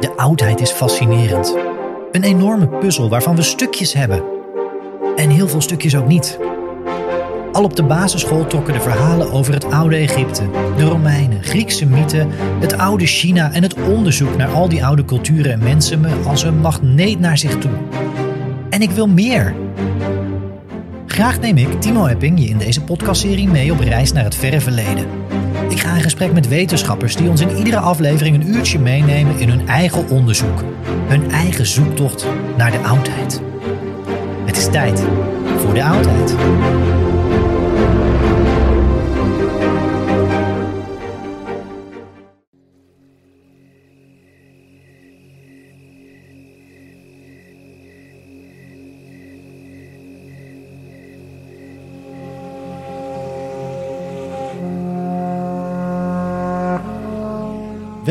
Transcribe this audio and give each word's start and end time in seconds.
De 0.00 0.12
oudheid 0.16 0.60
is 0.60 0.70
fascinerend. 0.70 1.56
Een 2.12 2.22
enorme 2.22 2.68
puzzel 2.68 3.08
waarvan 3.08 3.36
we 3.36 3.42
stukjes 3.42 3.92
hebben. 3.92 4.22
En 5.16 5.30
heel 5.30 5.48
veel 5.48 5.60
stukjes 5.60 5.96
ook 5.96 6.06
niet. 6.06 6.38
Al 7.52 7.64
op 7.64 7.76
de 7.76 7.82
basisschool 7.82 8.46
trokken 8.46 8.74
de 8.74 8.80
verhalen 8.80 9.32
over 9.32 9.54
het 9.54 9.70
oude 9.70 9.96
Egypte, 9.96 10.42
de 10.76 10.84
Romeinen, 10.84 11.42
Griekse 11.42 11.86
mythen, 11.86 12.30
het 12.60 12.78
oude 12.78 13.06
China 13.06 13.52
en 13.52 13.62
het 13.62 13.74
onderzoek 13.74 14.36
naar 14.36 14.50
al 14.50 14.68
die 14.68 14.84
oude 14.84 15.04
culturen 15.04 15.52
en 15.52 15.62
mensen 15.62 16.00
me 16.00 16.10
als 16.26 16.42
een 16.42 16.60
magneet 16.60 17.20
naar 17.20 17.38
zich 17.38 17.58
toe. 17.58 17.72
En 18.70 18.82
ik 18.82 18.90
wil 18.90 19.08
meer. 19.08 19.54
Graag 21.06 21.40
neem 21.40 21.56
ik, 21.56 21.80
Timo 21.80 22.06
Epping, 22.06 22.40
je 22.40 22.48
in 22.48 22.58
deze 22.58 22.82
podcastserie 22.82 23.48
mee 23.48 23.72
op 23.72 23.80
reis 23.80 24.12
naar 24.12 24.24
het 24.24 24.34
verre 24.34 24.60
verleden. 24.60 25.06
Ik 25.68 25.80
ga 25.80 25.94
in 25.94 26.02
gesprek 26.02 26.32
met 26.32 26.48
wetenschappers 26.48 27.16
die 27.16 27.28
ons 27.28 27.40
in 27.40 27.56
iedere 27.56 27.78
aflevering 27.78 28.36
een 28.36 28.48
uurtje 28.48 28.78
meenemen 28.78 29.38
in 29.38 29.48
hun 29.48 29.68
eigen 29.68 30.08
onderzoek. 30.08 30.64
Hun 31.06 31.30
eigen 31.30 31.66
zoektocht 31.66 32.26
naar 32.56 32.70
de 32.70 32.78
oudheid. 32.78 33.40
Het 34.44 34.56
is 34.56 34.70
tijd 34.70 35.04
voor 35.58 35.74
de 35.74 35.84
oudheid. 35.84 36.34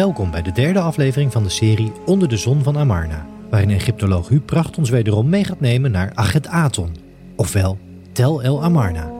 Welkom 0.06 0.32
bij 0.32 0.42
de 0.42 0.52
derde 0.52 0.80
aflevering 0.80 1.32
van 1.32 1.44
de 1.44 1.50
serie 1.50 1.92
Onder 2.06 2.28
de 2.28 2.38
Zon 2.38 2.64
van 2.64 2.78
Amarna, 2.78 3.26
waarin 3.50 3.70
Egyptoloog 3.70 4.28
Huub 4.28 4.46
Pracht 4.46 4.78
ons 4.78 4.90
wederom 4.90 5.30
mee 5.30 5.44
gaat 5.44 5.60
nemen 5.60 5.92
naar 5.92 6.12
Achet-Aton, 6.14 6.96
ofwel 7.36 7.78
Tel 8.12 8.44
El 8.44 8.64
Amarna. 8.64 9.12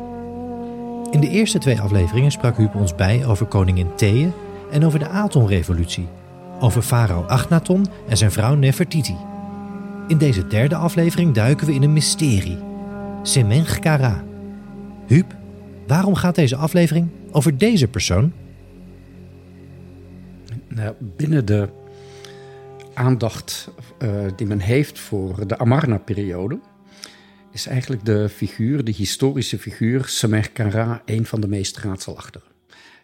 In 1.12 1.20
de 1.20 1.30
eerste 1.30 1.58
twee 1.58 1.82
afleveringen 1.82 2.32
sprak 2.32 2.58
Huub 2.58 2.76
ons 2.76 2.96
bij 2.96 3.26
over 3.26 3.46
koningin 3.46 3.96
Thea 3.96 4.28
en 4.72 4.86
over 4.86 5.00
de 5.00 5.08
Aton-revolutie, 5.08 6.08
over 6.60 6.82
farao 6.82 7.22
Achnaton 7.22 7.86
en 8.08 8.18
zijn 8.18 8.32
vrouw 8.32 8.56
Nefertiti. 8.56 9.16
In 10.08 10.18
deze 10.18 10.48
derde 10.48 10.76
aflevering 10.76 11.34
duiken 11.34 11.68
we 11.68 11.74
in 11.74 11.84
een 11.84 11.94
mysterie, 11.94 12.58
Semenchkara. 13.22 14.24
Huub, 15.08 15.36
waarom 15.88 16.16
gaat 16.16 16.36
deze 16.36 16.56
aflevering 16.56 17.08
over 17.32 17.58
deze 17.58 17.88
persoon? 17.88 18.32
Nou, 20.76 20.96
binnen 21.00 21.46
de 21.46 21.70
aandacht 22.94 23.70
uh, 24.00 24.26
die 24.36 24.48
men 24.48 24.60
heeft 24.60 25.00
voor 25.00 25.48
de 25.48 25.58
Amarna-periode, 25.58 26.60
is 27.52 27.66
eigenlijk 27.66 28.06
de 28.06 28.30
figuur, 28.30 28.84
de 28.84 28.92
historische 28.92 29.60
figuur, 29.60 30.06
Semerkara, 30.06 31.02
een 31.06 31.26
van 31.26 31.42
de 31.42 31.48
meest 31.48 31.78
raadselachtige. 31.78 32.46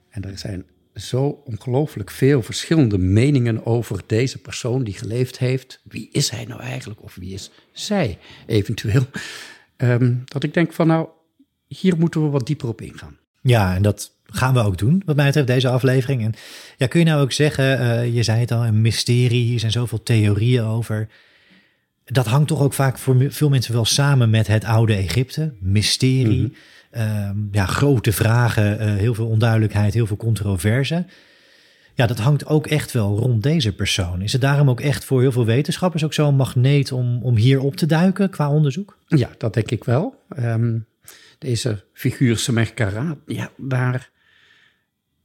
En 0.09 0.23
er 0.23 0.37
zijn 0.37 0.65
zo 0.95 1.41
ongelooflijk 1.45 2.11
veel 2.11 2.41
verschillende 2.41 2.97
meningen 2.97 3.65
over 3.65 4.01
deze 4.05 4.37
persoon 4.37 4.83
die 4.83 4.93
geleefd 4.93 5.37
heeft. 5.37 5.81
Wie 5.83 6.09
is 6.11 6.29
hij 6.29 6.45
nou 6.45 6.61
eigenlijk? 6.61 7.03
Of 7.03 7.15
wie 7.15 7.33
is 7.33 7.51
zij 7.71 8.17
eventueel? 8.47 9.05
Um, 9.77 10.21
dat 10.25 10.43
ik 10.43 10.53
denk 10.53 10.73
van 10.73 10.87
nou, 10.87 11.07
hier 11.67 11.97
moeten 11.97 12.23
we 12.23 12.29
wat 12.29 12.47
dieper 12.47 12.67
op 12.67 12.81
ingaan. 12.81 13.17
Ja, 13.41 13.75
en 13.75 13.81
dat 13.81 14.11
gaan 14.31 14.53
we 14.53 14.63
ook 14.63 14.77
doen, 14.77 15.01
wat 15.05 15.15
mij 15.15 15.25
betreft, 15.25 15.47
deze 15.47 15.69
aflevering. 15.69 16.23
En 16.23 16.33
ja, 16.77 16.87
kun 16.87 16.99
je 16.99 17.05
nou 17.05 17.21
ook 17.21 17.31
zeggen, 17.31 17.81
uh, 17.81 18.15
je 18.15 18.23
zei 18.23 18.39
het 18.39 18.51
al, 18.51 18.65
een 18.65 18.81
mysterie, 18.81 19.43
hier 19.43 19.59
zijn 19.59 19.71
zoveel 19.71 20.03
theorieën 20.03 20.63
over. 20.63 21.07
Dat 22.05 22.25
hangt 22.25 22.47
toch 22.47 22.61
ook 22.61 22.73
vaak 22.73 22.97
voor 22.97 23.25
veel 23.29 23.49
mensen 23.49 23.73
wel 23.73 23.85
samen 23.85 24.29
met 24.29 24.47
het 24.47 24.63
oude 24.63 24.93
Egypte. 24.93 25.53
Mysterie, 25.59 26.41
mm 26.41 26.53
-hmm. 26.91 27.49
ja, 27.51 27.65
grote 27.65 28.11
vragen, 28.11 28.81
uh, 28.81 28.95
heel 28.95 29.13
veel 29.13 29.27
onduidelijkheid, 29.27 29.93
heel 29.93 30.07
veel 30.07 30.17
controverse. 30.17 31.05
Ja, 31.93 32.07
dat 32.07 32.19
hangt 32.19 32.45
ook 32.45 32.67
echt 32.67 32.91
wel 32.91 33.17
rond 33.17 33.43
deze 33.43 33.75
persoon. 33.75 34.21
Is 34.21 34.31
het 34.31 34.41
daarom 34.41 34.69
ook 34.69 34.81
echt 34.81 35.05
voor 35.05 35.21
heel 35.21 35.31
veel 35.31 35.45
wetenschappers 35.45 36.03
ook 36.03 36.13
zo'n 36.13 36.35
magneet 36.35 36.91
om, 36.91 37.23
om 37.23 37.35
hier 37.35 37.59
op 37.59 37.75
te 37.75 37.85
duiken 37.85 38.29
qua 38.29 38.51
onderzoek? 38.51 38.97
Ja, 39.07 39.29
dat 39.37 39.53
denk 39.53 39.71
ik 39.71 39.83
wel. 39.83 40.15
Um, 40.39 40.85
deze 41.41 41.83
figuur 41.93 42.37
Semerkara, 42.37 43.17
ja, 43.25 43.51
daar 43.57 44.09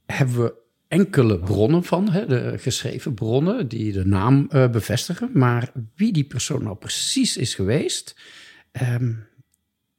hebben 0.07 0.43
we 0.43 0.53
enkele 0.87 1.39
bronnen 1.39 1.83
van, 1.83 2.09
hè, 2.09 2.25
de 2.25 2.57
geschreven 2.57 3.13
bronnen 3.13 3.67
die 3.67 3.91
de 3.91 4.05
naam 4.05 4.49
uh, 4.51 4.69
bevestigen. 4.69 5.29
Maar 5.33 5.71
wie 5.95 6.13
die 6.13 6.23
persoon 6.23 6.63
nou 6.63 6.75
precies 6.75 7.37
is 7.37 7.55
geweest, 7.55 8.15
um, 8.81 9.27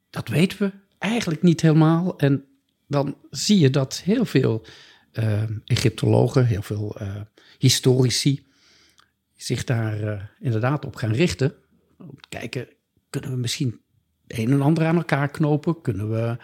dat 0.09 0.27
weten 0.27 0.57
we 0.57 0.71
eigenlijk 0.97 1.41
niet 1.41 1.61
helemaal. 1.61 2.17
En 2.17 2.45
dan 2.87 3.17
zie 3.29 3.59
je 3.59 3.69
dat 3.69 4.01
heel 4.03 4.25
veel 4.25 4.65
uh, 5.13 5.43
Egyptologen, 5.65 6.45
heel 6.45 6.61
veel 6.61 7.01
uh, 7.01 7.15
historici 7.57 8.47
zich 9.35 9.63
daar 9.63 10.31
inderdaad 10.39 10.85
op 10.85 10.95
gaan 10.95 11.13
richten. 11.13 11.53
Om 11.97 12.19
te 12.19 12.29
kijken, 12.29 12.67
kunnen 13.09 13.31
we 13.31 13.37
misschien 13.37 13.79
een 14.27 14.51
en 14.51 14.61
ander 14.61 14.85
aan 14.85 14.95
elkaar 14.95 15.29
knopen? 15.29 15.81
Kunnen 15.81 16.09
we 16.09 16.37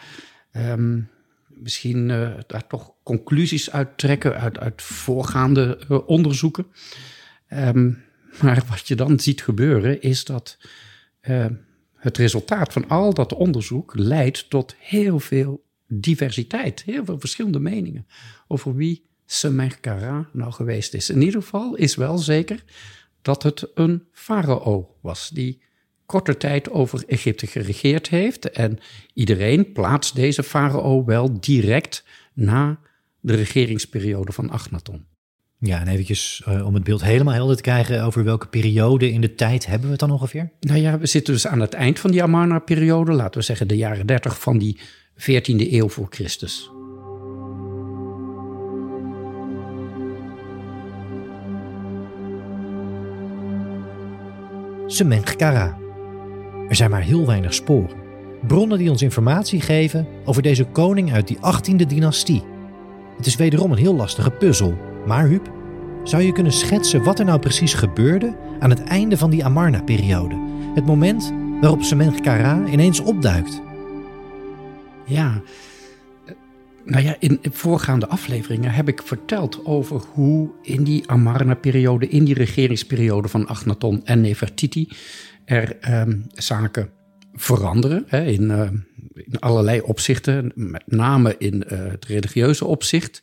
um, 0.59 1.09
misschien 1.55 2.09
uh, 2.09 2.33
daar 2.47 2.67
toch 2.67 2.93
conclusies 3.03 3.71
uit 3.71 3.97
trekken 3.97 4.39
uit, 4.39 4.57
uit 4.57 4.81
voorgaande 4.81 5.79
uh, 5.89 6.07
onderzoeken? 6.07 6.65
Um, 7.49 8.03
maar 8.41 8.63
wat 8.69 8.87
je 8.87 8.95
dan 8.95 9.19
ziet 9.19 9.41
gebeuren 9.41 10.01
is 10.01 10.25
dat 10.25 10.57
uh, 11.21 11.45
het 11.95 12.17
resultaat 12.17 12.73
van 12.73 12.87
al 12.87 13.13
dat 13.13 13.33
onderzoek 13.33 13.91
leidt 13.95 14.49
tot 14.49 14.75
heel 14.79 15.19
veel 15.19 15.63
diversiteit, 15.87 16.83
heel 16.83 17.05
veel 17.05 17.19
verschillende 17.19 17.59
meningen 17.59 18.07
over 18.47 18.75
wie 18.75 19.05
Semerkara 19.25 20.29
nou 20.33 20.51
geweest 20.51 20.93
is. 20.93 21.09
In 21.09 21.21
ieder 21.21 21.41
geval 21.41 21.75
is 21.75 21.95
wel 21.95 22.17
zeker 22.17 22.63
dat 23.21 23.43
het 23.43 23.67
een 23.73 24.03
farao 24.11 24.95
was 25.01 25.29
die 25.29 25.61
korte 26.05 26.37
tijd 26.37 26.71
over 26.71 27.03
Egypte 27.07 27.47
geregeerd 27.47 28.09
heeft. 28.09 28.49
En 28.49 28.77
iedereen 29.13 29.71
plaatst 29.71 30.15
deze 30.15 30.43
farao 30.43 31.05
wel 31.05 31.39
direct 31.39 32.03
na 32.33 32.79
de 33.19 33.35
regeringsperiode 33.35 34.31
van 34.31 34.49
Akhenaton. 34.49 35.05
Ja, 35.59 35.79
en 35.79 35.87
eventjes 35.87 36.43
uh, 36.47 36.65
om 36.65 36.73
het 36.73 36.83
beeld 36.83 37.03
helemaal 37.03 37.33
helder 37.33 37.55
te 37.55 37.61
krijgen... 37.61 38.03
over 38.03 38.23
welke 38.23 38.47
periode 38.47 39.11
in 39.11 39.21
de 39.21 39.35
tijd 39.35 39.65
hebben 39.65 39.85
we 39.85 39.91
het 39.91 39.99
dan 39.99 40.11
ongeveer? 40.11 40.51
Nou 40.59 40.79
ja, 40.79 40.99
we 40.99 41.05
zitten 41.05 41.33
dus 41.33 41.47
aan 41.47 41.59
het 41.59 41.73
eind 41.73 41.99
van 41.99 42.11
die 42.11 42.23
Amarna-periode. 42.23 43.11
Laten 43.11 43.39
we 43.39 43.45
zeggen 43.45 43.67
de 43.67 43.77
jaren 43.77 44.05
30 44.05 44.39
van 44.39 44.57
die 44.57 44.79
14e 45.19 45.71
eeuw 45.71 45.89
voor 45.89 46.07
Christus. 46.09 46.69
Semenchkara. 54.87 55.84
Er 56.69 56.75
zijn 56.75 56.89
maar 56.89 57.01
heel 57.01 57.25
weinig 57.25 57.53
sporen. 57.53 58.03
Bronnen 58.47 58.77
die 58.77 58.89
ons 58.89 59.01
informatie 59.01 59.61
geven 59.61 60.07
over 60.25 60.41
deze 60.41 60.63
koning 60.65 61.13
uit 61.13 61.27
die 61.27 61.37
18e 61.37 61.87
dynastie. 61.87 62.43
Het 63.17 63.25
is 63.25 63.35
wederom 63.35 63.71
een 63.71 63.77
heel 63.77 63.95
lastige 63.95 64.31
puzzel. 64.31 64.77
Maar 65.05 65.27
Huub, 65.27 65.51
zou 66.03 66.23
je 66.23 66.31
kunnen 66.31 66.51
schetsen 66.51 67.03
wat 67.03 67.19
er 67.19 67.25
nou 67.25 67.39
precies 67.39 67.73
gebeurde 67.73 68.37
aan 68.59 68.69
het 68.69 68.83
einde 68.83 69.17
van 69.17 69.29
die 69.29 69.45
Amarna-periode? 69.45 70.35
Het 70.75 70.85
moment 70.85 71.33
waarop 71.61 71.81
Semenchkara 71.81 72.65
ineens 72.65 72.99
opduikt. 72.99 73.61
Ja, 75.05 75.41
nou 76.85 77.03
ja, 77.03 77.15
in 77.19 77.39
voorgaande 77.51 78.07
afleveringen 78.07 78.71
heb 78.71 78.87
ik 78.87 79.01
verteld 79.01 79.65
over 79.65 80.01
hoe 80.13 80.49
in 80.61 80.83
die 80.83 81.09
Amarna-periode, 81.09 82.07
in 82.07 82.23
die 82.23 82.33
regeringsperiode 82.33 83.27
van 83.27 83.47
Akhenaton 83.47 84.01
en 84.03 84.21
Nefertiti, 84.21 84.87
er 85.45 85.77
ehm, 85.79 86.19
zaken 86.33 86.89
veranderen 87.33 88.03
hè, 88.07 88.25
in, 88.25 88.43
uh, 88.43 88.69
in, 89.13 89.39
allerlei 89.39 89.81
opzichten, 89.81 90.51
met 90.55 90.83
name 90.85 91.35
in 91.37 91.63
uh, 91.71 91.85
het 91.91 92.05
religieuze 92.05 92.65
opzicht. 92.65 93.21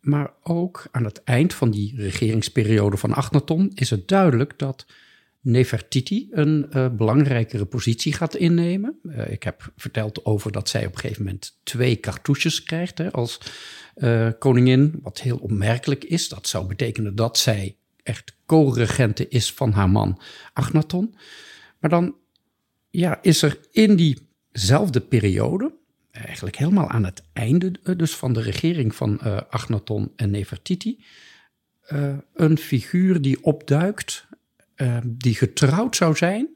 Maar 0.00 0.32
ook 0.42 0.86
aan 0.90 1.04
het 1.04 1.22
eind 1.24 1.54
van 1.54 1.70
die 1.70 1.94
regeringsperiode 1.96 2.96
van 2.96 3.12
Akhenaton 3.12 3.70
is 3.74 3.90
het 3.90 4.08
duidelijk 4.08 4.58
dat 4.58 4.86
Nefertiti 5.40 6.28
een 6.30 6.66
uh, 6.74 6.88
belangrijkere 6.88 7.64
positie 7.64 8.12
gaat 8.12 8.36
innemen. 8.36 8.98
Uh, 9.02 9.30
ik 9.30 9.42
heb 9.42 9.72
verteld 9.76 10.24
over 10.24 10.52
dat 10.52 10.68
zij 10.68 10.86
op 10.86 10.94
een 10.94 11.00
gegeven 11.00 11.24
moment 11.24 11.58
twee 11.62 12.00
cartouches 12.00 12.62
krijgt 12.62 12.98
hè, 12.98 13.12
als 13.12 13.40
koningin. 14.38 14.98
Wat 15.02 15.20
heel 15.20 15.36
opmerkelijk 15.36 16.04
is. 16.04 16.28
Dat 16.28 16.48
zou 16.48 16.66
betekenen 16.66 17.14
dat 17.14 17.38
zij 17.38 17.76
echt 18.02 18.36
co-regente 18.46 19.28
is 19.28 19.52
van 19.52 19.72
haar 19.72 19.90
man 19.90 20.20
Akhenaton. 20.52 21.14
Maar 21.86 22.00
dan 22.00 22.14
ja, 22.90 23.18
is 23.22 23.42
er 23.42 23.58
in 23.70 23.96
diezelfde 23.96 25.00
periode, 25.00 25.74
eigenlijk 26.10 26.56
helemaal 26.56 26.88
aan 26.88 27.04
het 27.04 27.22
einde 27.32 27.72
dus 27.96 28.16
van 28.16 28.32
de 28.32 28.40
regering 28.40 28.94
van 28.94 29.20
Akhenaton 29.50 30.12
en 30.16 30.30
Nefertiti, 30.30 31.04
een 32.34 32.58
figuur 32.58 33.22
die 33.22 33.44
opduikt 33.44 34.26
uh, 34.76 34.98
die 35.04 35.34
getrouwd 35.34 35.96
zou 35.96 36.16
zijn 36.16 36.48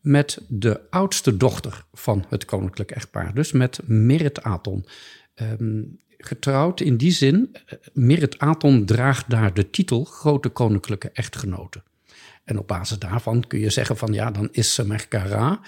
met 0.00 0.40
de 0.48 0.90
oudste 0.90 1.36
dochter 1.36 1.84
van 1.92 2.24
het 2.28 2.44
koninklijk 2.44 2.90
echtpaar, 2.90 3.34
dus 3.34 3.52
met 3.52 3.80
Merit 3.84 4.42
Aton. 4.42 4.86
Um, 5.34 5.98
getrouwd 6.18 6.80
in 6.80 6.96
die 6.96 7.10
zin, 7.10 7.50
uh, 7.52 7.78
Merit 7.92 8.38
Aton 8.38 8.84
draagt 8.84 9.30
daar 9.30 9.54
de 9.54 9.70
titel 9.70 10.04
grote 10.04 10.48
koninklijke 10.48 11.10
echtgenote. 11.10 11.82
En 12.46 12.58
op 12.58 12.66
basis 12.66 12.98
daarvan 12.98 13.46
kun 13.46 13.58
je 13.58 13.70
zeggen 13.70 13.96
van 13.96 14.12
ja, 14.12 14.30
dan 14.30 14.48
is 14.52 14.74
Semerkara 14.74 15.60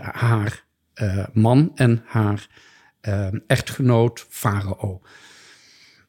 haar 0.00 0.64
uh, 0.94 1.26
man 1.32 1.72
en 1.74 2.02
haar 2.06 2.48
ehm, 3.00 3.38
echtgenoot 3.46 4.26
Farao. 4.28 5.02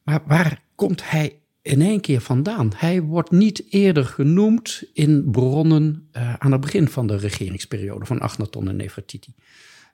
Maar 0.02 0.22
waar 0.26 0.62
komt 0.74 1.10
hij 1.10 1.40
in 1.62 1.82
één 1.82 2.00
keer 2.00 2.20
vandaan. 2.20 2.72
Hij 2.76 3.02
wordt 3.02 3.30
niet 3.30 3.72
eerder 3.72 4.04
genoemd 4.04 4.82
in 4.92 5.30
bronnen 5.30 6.08
uh, 6.12 6.34
aan 6.34 6.52
het 6.52 6.60
begin 6.60 6.88
van 6.88 7.06
de 7.06 7.16
regeringsperiode 7.16 8.06
van 8.06 8.20
Akhenaton 8.20 8.68
en 8.68 8.76
Nefertiti. 8.76 9.34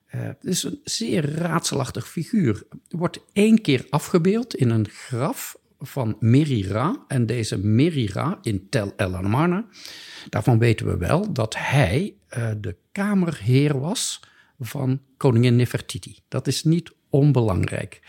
Het 0.05 0.43
is 0.43 0.63
een 0.63 0.79
zeer 0.83 1.35
raadselachtig 1.35 2.07
figuur. 2.07 2.63
Wordt 2.89 3.19
één 3.31 3.61
keer 3.61 3.85
afgebeeld 3.89 4.55
in 4.55 4.69
een 4.69 4.89
graf 4.89 5.55
van 5.85 6.15
Merira. 6.19 7.03
En 7.07 7.25
deze 7.25 7.57
Merira 7.57 8.39
in 8.41 8.69
Tel 8.69 8.93
El 8.95 9.15
Amarna, 9.15 9.65
daarvan 10.29 10.59
weten 10.59 10.85
we 10.85 10.97
wel 10.97 11.33
dat 11.33 11.55
hij 11.57 12.13
uh, 12.37 12.49
de 12.57 12.75
kamerheer 12.91 13.79
was 13.79 14.19
van 14.59 15.01
koningin 15.17 15.55
Nefertiti. 15.55 16.17
Dat 16.27 16.47
is 16.47 16.63
niet 16.63 16.91
onbelangrijk. 17.09 18.01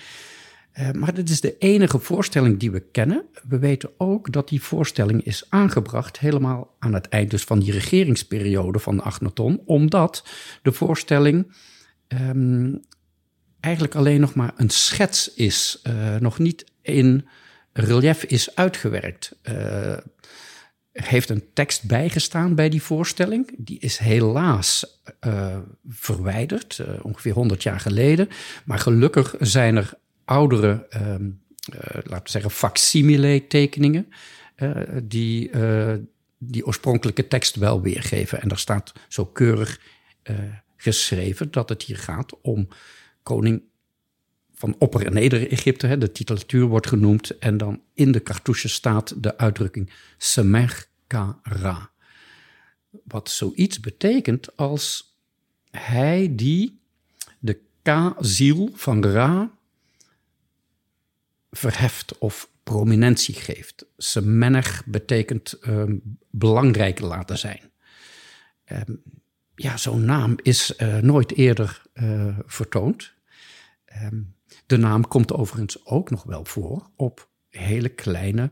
Uh, 0.79 0.91
maar 0.91 1.15
dit 1.15 1.31
is 1.31 1.41
de 1.41 1.59
enige 1.59 1.99
voorstelling 1.99 2.59
die 2.59 2.71
we 2.71 2.81
kennen. 2.81 3.25
We 3.49 3.59
weten 3.59 3.91
ook 3.97 4.33
dat 4.33 4.49
die 4.49 4.63
voorstelling 4.63 5.25
is 5.25 5.45
aangebracht 5.49 6.19
helemaal 6.19 6.75
aan 6.79 6.95
het 6.95 7.09
eind 7.09 7.31
dus 7.31 7.45
van 7.45 7.59
die 7.59 7.73
regeringsperiode 7.73 8.79
van 8.79 9.03
Akhenaton, 9.03 9.63
omdat 9.65 10.27
de 10.63 10.73
voorstelling 10.73 11.53
um, 12.09 12.81
eigenlijk 13.61 13.95
alleen 13.95 14.21
nog 14.21 14.35
maar 14.35 14.53
een 14.57 14.71
schets 14.71 15.35
is, 15.35 15.83
uh, 15.87 16.17
nog 16.17 16.39
niet 16.39 16.65
in 16.83 17.27
relief 17.75 18.25
is 18.25 18.57
uitgewerkt. 18.57 19.37
Er 20.95 21.09
heeft 21.09 21.31
een 21.31 21.45
tekst 21.53 21.85
bijgestaan 21.87 22.55
bij 22.55 22.69
die 22.69 22.83
voorstelling. 22.83 23.55
Die 23.57 23.79
is 23.79 23.99
helaas 23.99 25.01
uh, 25.27 25.59
verwijderd, 25.89 26.79
uh, 26.81 27.05
ongeveer 27.05 27.33
100 27.33 27.63
jaar 27.63 27.81
geleden. 27.81 28.29
Maar 28.65 28.79
gelukkig 28.79 29.35
zijn 29.39 29.77
er 29.77 29.93
oudere, 30.25 30.87
uh, 30.93 31.01
laten 32.03 32.23
we 32.23 32.31
zeggen, 32.31 32.51
facsimile 32.51 33.47
tekeningen, 33.47 34.13
uh, 34.57 34.77
die 35.03 35.51
die 36.39 36.67
oorspronkelijke 36.67 37.29
tekst 37.29 37.57
wel 37.57 37.83
weergeven. 37.83 38.41
En 38.41 38.49
daar 38.49 38.59
staat 38.59 38.93
zo 39.09 39.27
keurig 39.27 39.81
geschreven 40.77 41.51
dat 41.51 41.69
het 41.69 41.83
hier 41.83 41.99
gaat 41.99 42.41
om 42.41 42.69
koning 43.23 43.63
van 44.55 44.77
Opper- 44.79 45.07
en 45.07 45.13
Neder-Egypte. 45.13 45.99
De 45.99 46.13
titulatuur 46.13 46.67
wordt 46.67 46.87
genoemd 46.87 47.39
en 47.39 47.57
dan 47.57 47.83
in 47.95 48.13
de 48.13 48.23
cartouche 48.23 48.69
staat 48.69 49.23
de 49.23 49.39
uitdrukking 49.39 49.91
Semer-Ka-Ra. 50.19 51.91
Wat 53.05 53.31
zoiets 53.31 53.81
betekent 53.81 54.57
als 54.57 55.17
hij 55.71 56.35
die 56.35 56.81
de 57.39 57.61
Ka-ziel 57.83 58.71
van 58.75 59.05
Ra 59.05 59.51
verheft 61.51 62.19
of 62.19 62.49
prominentie 62.63 63.35
geeft. 63.35 63.87
Semenech 63.97 64.83
betekent 64.87 65.59
um, 65.67 66.19
belangrijk 66.31 67.01
laten 67.01 67.39
zijn. 67.39 67.61
Um, 68.73 69.03
ja, 69.55 69.77
zo'n 69.77 70.05
naam 70.05 70.37
is 70.43 70.75
uh, 70.79 70.99
nooit 70.99 71.33
eerder 71.33 71.83
uh, 71.95 72.39
vertoond. 72.47 73.13
Um, 74.03 74.35
de 74.67 74.77
naam 74.77 75.09
komt 75.09 75.33
overigens 75.33 75.87
ook 75.87 76.11
nog 76.11 76.23
wel 76.23 76.45
voor 76.45 76.91
op 76.97 77.29
hele 77.49 77.89
kleine 77.89 78.51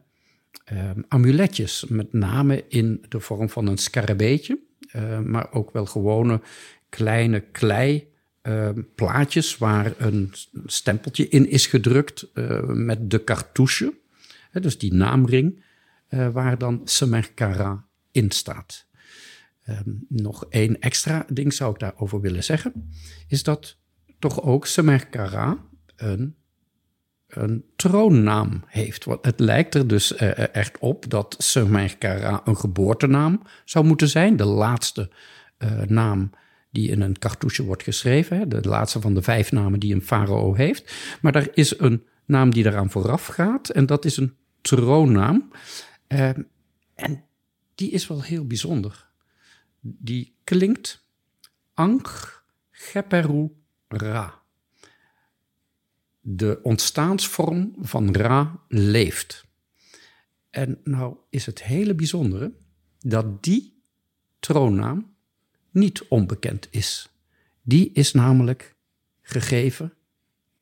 amuletjes, 1.09 1.85
met 1.89 2.13
name 2.13 2.65
in 2.69 3.05
de 3.09 3.21
vorm 3.21 3.49
van 3.49 3.67
een 3.67 3.79
scarabeetje, 3.79 4.59
uh, 4.97 5.21
maar 5.21 5.53
ook 5.53 5.73
wel 5.73 5.87
gewone 5.87 6.41
kleine 6.89 7.41
klei 7.41 8.11
uh, 8.43 8.69
plaatjes 8.95 9.59
waar 9.59 9.93
een 9.99 10.33
stempeltje 10.67 11.29
in 11.29 11.49
is 11.49 11.67
gedrukt 11.67 12.27
met 12.67 13.11
de 13.11 13.25
cartouche. 13.25 13.95
Hè, 14.51 14.61
dus 14.61 14.79
die 14.79 14.95
naamring, 14.95 15.65
uh, 16.09 16.29
waar 16.29 16.59
dan 16.59 16.81
Semerkara 16.85 17.85
in 18.11 18.31
staat. 18.31 18.87
Nog 20.09 20.47
één 20.49 20.81
extra 20.81 21.27
ding 21.29 21.53
zou 21.53 21.73
ik 21.73 21.79
daarover 21.79 22.21
willen 22.21 22.45
zeggen. 22.45 22.91
Is 23.29 23.43
dat 23.43 23.79
toch 24.19 24.43
ook 24.43 24.67
Semerkara 24.67 25.59
een, 25.97 26.37
een 27.27 27.65
troonnaam 27.77 28.63
heeft. 28.67 29.07
Het 29.23 29.41
lijkt 29.41 29.75
er 29.75 29.87
dus 29.87 30.15
echt 30.15 30.79
op 30.79 31.11
dat 31.11 31.35
Semerkara 31.39 32.41
een 32.45 32.57
geboortenaam 32.57 33.43
zou 33.65 33.85
moeten 33.85 34.09
zijn. 34.09 34.37
De 34.37 34.45
laatste 34.45 35.11
naam 35.87 36.31
die 36.71 36.91
in 36.91 37.01
een 37.01 37.19
cartouche 37.19 37.65
wordt 37.65 37.83
geschreven. 37.83 38.49
De 38.49 38.61
laatste 38.61 39.01
van 39.01 39.15
de 39.15 39.23
vijf 39.23 39.53
namen 39.53 39.81
die 39.81 39.95
een 39.95 40.03
farao 40.03 40.55
heeft. 40.55 40.95
Maar 41.21 41.35
er 41.35 41.51
is 41.55 41.79
een 41.79 42.07
naam 42.25 42.51
die 42.51 42.67
eraan 42.67 42.91
vooraf 42.91 43.27
gaat 43.27 43.69
en 43.69 43.87
dat 43.87 44.05
is 44.05 44.17
een 44.17 44.37
troonnaam. 44.61 45.51
Uh, 46.09 46.31
en 46.95 47.25
die 47.75 47.91
is 47.91 48.07
wel 48.07 48.23
heel 48.23 48.47
bijzonder. 48.47 49.11
Die 49.81 50.35
klinkt 50.45 51.05
Ankh 51.75 52.43
Geperu 52.71 53.51
Ra. 53.89 54.42
De 56.25 56.61
ontstaansvorm 56.63 57.75
van 57.81 58.15
Ra 58.15 58.61
leeft. 58.69 59.45
En 60.51 60.81
nou 60.85 61.17
is 61.31 61.47
het 61.47 61.63
hele 61.63 61.95
bijzondere 61.95 62.53
dat 62.99 63.43
die 63.43 63.83
troonnaam 64.39 65.15
niet 65.71 66.05
onbekend 66.09 66.69
is. 66.71 67.09
Die 67.63 67.91
is 67.93 68.13
namelijk 68.13 68.75
gegeven 69.23 69.93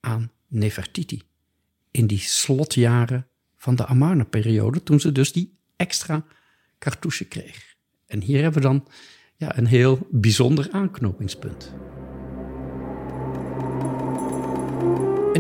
aan 0.00 0.31
Nefertiti 0.47 1.23
in 1.90 2.07
die 2.07 2.19
slotjaren 2.19 3.26
van 3.57 3.75
de 3.75 3.87
Amarna-periode, 3.87 4.83
toen 4.83 5.00
ze 5.00 5.12
dus 5.12 5.33
die 5.33 5.59
extra 5.76 6.25
cartouche 6.79 7.25
kreeg. 7.25 7.76
En 8.07 8.21
hier 8.21 8.43
hebben 8.43 8.62
we 8.62 8.69
dan 8.69 8.87
ja, 9.37 9.59
een 9.59 9.67
heel 9.67 10.07
bijzonder 10.11 10.69
aanknopingspunt. 10.71 11.75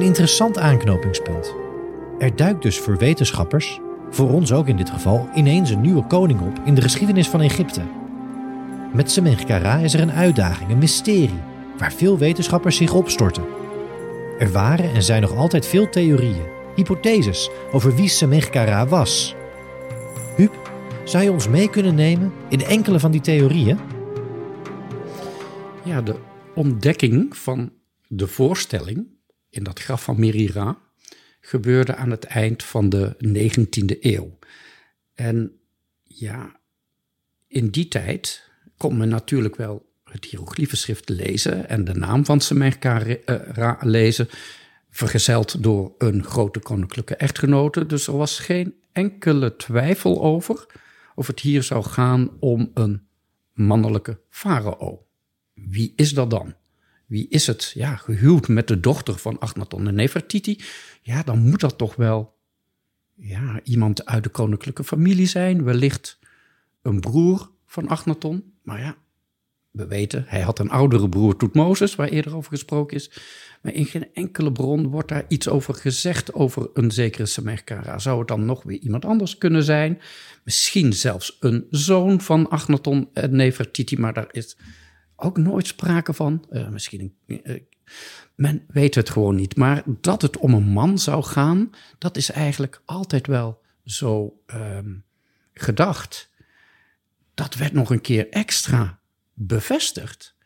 Een 0.00 0.06
interessant 0.06 0.58
aanknopingspunt. 0.58 1.54
Er 2.18 2.36
duikt 2.36 2.62
dus 2.62 2.78
voor 2.78 2.96
wetenschappers, 2.96 3.80
voor 4.10 4.30
ons 4.30 4.52
ook 4.52 4.66
in 4.66 4.76
dit 4.76 4.90
geval, 4.90 5.28
ineens 5.34 5.70
een 5.70 5.80
nieuwe 5.80 6.06
koning 6.06 6.40
op 6.40 6.60
in 6.64 6.74
de 6.74 6.80
geschiedenis 6.80 7.28
van 7.28 7.40
Egypte. 7.40 7.82
Met 8.92 9.10
Semenchkara 9.10 9.76
is 9.76 9.94
er 9.94 10.00
een 10.00 10.12
uitdaging, 10.12 10.70
een 10.70 10.78
mysterie, 10.78 11.40
waar 11.78 11.92
veel 11.92 12.18
wetenschappers 12.18 12.76
zich 12.76 12.94
opstorten. 12.94 13.44
Er 14.38 14.52
waren 14.52 14.94
en 14.94 15.02
zijn 15.02 15.22
nog 15.22 15.36
altijd 15.36 15.66
veel 15.66 15.88
theorieën, 15.88 16.46
hypotheses 16.74 17.50
over 17.72 17.94
wie 17.94 18.08
Semenchkara 18.08 18.86
was. 18.86 19.34
Huub, 20.36 20.72
zou 21.04 21.24
je 21.24 21.32
ons 21.32 21.48
mee 21.48 21.70
kunnen 21.70 21.94
nemen 21.94 22.32
in 22.48 22.64
enkele 22.64 23.00
van 23.00 23.10
die 23.10 23.20
theorieën? 23.20 23.78
Ja, 25.82 26.02
de 26.02 26.16
ontdekking 26.54 27.36
van 27.36 27.72
de 28.08 28.26
voorstelling 28.26 29.18
in 29.50 29.64
dat 29.64 29.80
graf 29.80 30.02
van 30.02 30.20
Merira 30.20 30.78
gebeurde 31.40 31.94
aan 31.94 32.10
het 32.10 32.24
eind 32.24 32.62
van 32.62 32.88
de 32.88 33.16
19e 33.26 33.98
eeuw. 34.00 34.38
En 35.14 35.52
ja, 36.04 36.60
in 37.46 37.68
die 37.68 37.88
tijd 37.88 38.50
kon 38.76 38.96
men 38.96 39.08
natuurlijk 39.08 39.56
wel 39.56 39.88
het 40.04 40.24
hieroglyphenschrift 40.24 41.08
lezen 41.08 41.68
en 41.68 41.84
de 41.84 41.94
naam 41.94 42.24
van 42.24 42.40
Semerkara 42.40 43.78
lezen, 43.80 44.28
vergezeld 44.90 45.62
door 45.62 45.94
een 45.98 46.24
grote 46.24 46.58
koninklijke 46.58 47.16
echtgenote. 47.16 47.86
Dus 47.86 48.06
er 48.06 48.16
was 48.16 48.38
geen 48.38 48.74
enkele 48.92 49.56
twijfel 49.56 50.22
over 50.22 50.66
of 51.14 51.26
het 51.26 51.40
hier 51.40 51.62
zou 51.62 51.84
gaan 51.84 52.30
om 52.38 52.70
een 52.74 53.06
mannelijke 53.52 54.20
farao. 54.28 55.06
Wie 55.54 55.92
is 55.96 56.14
dat 56.14 56.30
dan? 56.30 56.54
Wie 57.10 57.26
is 57.28 57.46
het? 57.46 57.72
Ja, 57.74 57.96
gehuwd 57.96 58.48
met 58.48 58.68
de 58.68 58.80
dochter 58.80 59.18
van 59.18 59.38
Achnaton 59.38 59.86
en 59.86 59.94
Nefertiti. 59.94 60.60
Ja, 61.02 61.22
dan 61.22 61.38
moet 61.38 61.60
dat 61.60 61.78
toch 61.78 61.96
wel 61.96 62.36
ja, 63.14 63.60
iemand 63.64 64.06
uit 64.06 64.22
de 64.22 64.28
koninklijke 64.28 64.84
familie 64.84 65.26
zijn. 65.26 65.64
Wellicht 65.64 66.18
een 66.82 67.00
broer 67.00 67.50
van 67.66 67.88
Achnaton. 67.88 68.52
Maar 68.62 68.80
ja, 68.80 68.96
we 69.70 69.86
weten, 69.86 70.24
hij 70.26 70.40
had 70.40 70.58
een 70.58 70.70
oudere 70.70 71.08
broer, 71.08 71.36
Toetmozes, 71.36 71.94
waar 71.94 72.08
eerder 72.08 72.36
over 72.36 72.50
gesproken 72.50 72.96
is. 72.96 73.10
Maar 73.62 73.72
in 73.72 73.86
geen 73.86 74.08
enkele 74.14 74.52
bron 74.52 74.88
wordt 74.88 75.08
daar 75.08 75.24
iets 75.28 75.48
over 75.48 75.74
gezegd 75.74 76.34
over 76.34 76.70
een 76.74 76.90
zekere 76.90 77.26
Semerkara. 77.26 77.98
Zou 77.98 78.18
het 78.18 78.28
dan 78.28 78.44
nog 78.44 78.62
weer 78.62 78.78
iemand 78.78 79.04
anders 79.04 79.38
kunnen 79.38 79.62
zijn? 79.62 80.00
Misschien 80.44 80.92
zelfs 80.92 81.36
een 81.40 81.66
zoon 81.70 82.20
van 82.20 82.48
Achnaton 82.48 83.08
en 83.12 83.36
Nefertiti, 83.36 83.96
maar 83.96 84.12
daar 84.12 84.28
is 84.30 84.56
ook 85.20 85.38
nooit 85.38 85.66
sprake 85.66 86.14
van. 86.14 86.44
Uh, 86.50 86.68
misschien 86.68 87.14
uh, 87.26 87.60
men 88.34 88.64
weet 88.68 88.94
het 88.94 89.10
gewoon 89.10 89.34
niet. 89.34 89.56
Maar 89.56 89.82
dat 89.86 90.22
het 90.22 90.36
om 90.36 90.54
een 90.54 90.68
man 90.68 90.98
zou 90.98 91.22
gaan, 91.22 91.70
dat 91.98 92.16
is 92.16 92.30
eigenlijk 92.30 92.82
altijd 92.84 93.26
wel 93.26 93.62
zo 93.84 94.40
um, 94.46 95.04
gedacht. 95.52 96.30
Dat 97.34 97.54
werd 97.54 97.72
nog 97.72 97.90
een 97.90 98.00
keer 98.00 98.28
extra 98.28 99.00
bevestigd 99.34 100.36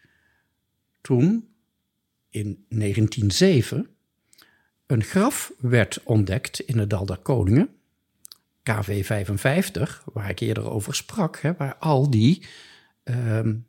toen 1.01 1.49
in 2.29 2.65
1907 2.69 3.89
een 4.87 5.03
graf 5.03 5.53
werd 5.59 6.03
ontdekt 6.03 6.61
in 6.61 6.79
het 6.79 6.91
Dal 6.91 7.07
der 7.07 7.19
Koningen, 7.19 7.69
KV 8.63 9.07
55, 9.07 10.05
waar 10.13 10.31
ik 10.31 10.41
eerder 10.41 10.71
over 10.71 10.95
sprak, 10.95 11.41
hè, 11.41 11.55
waar 11.57 11.77
al 11.77 12.11
die 12.11 12.47
um, 13.05 13.67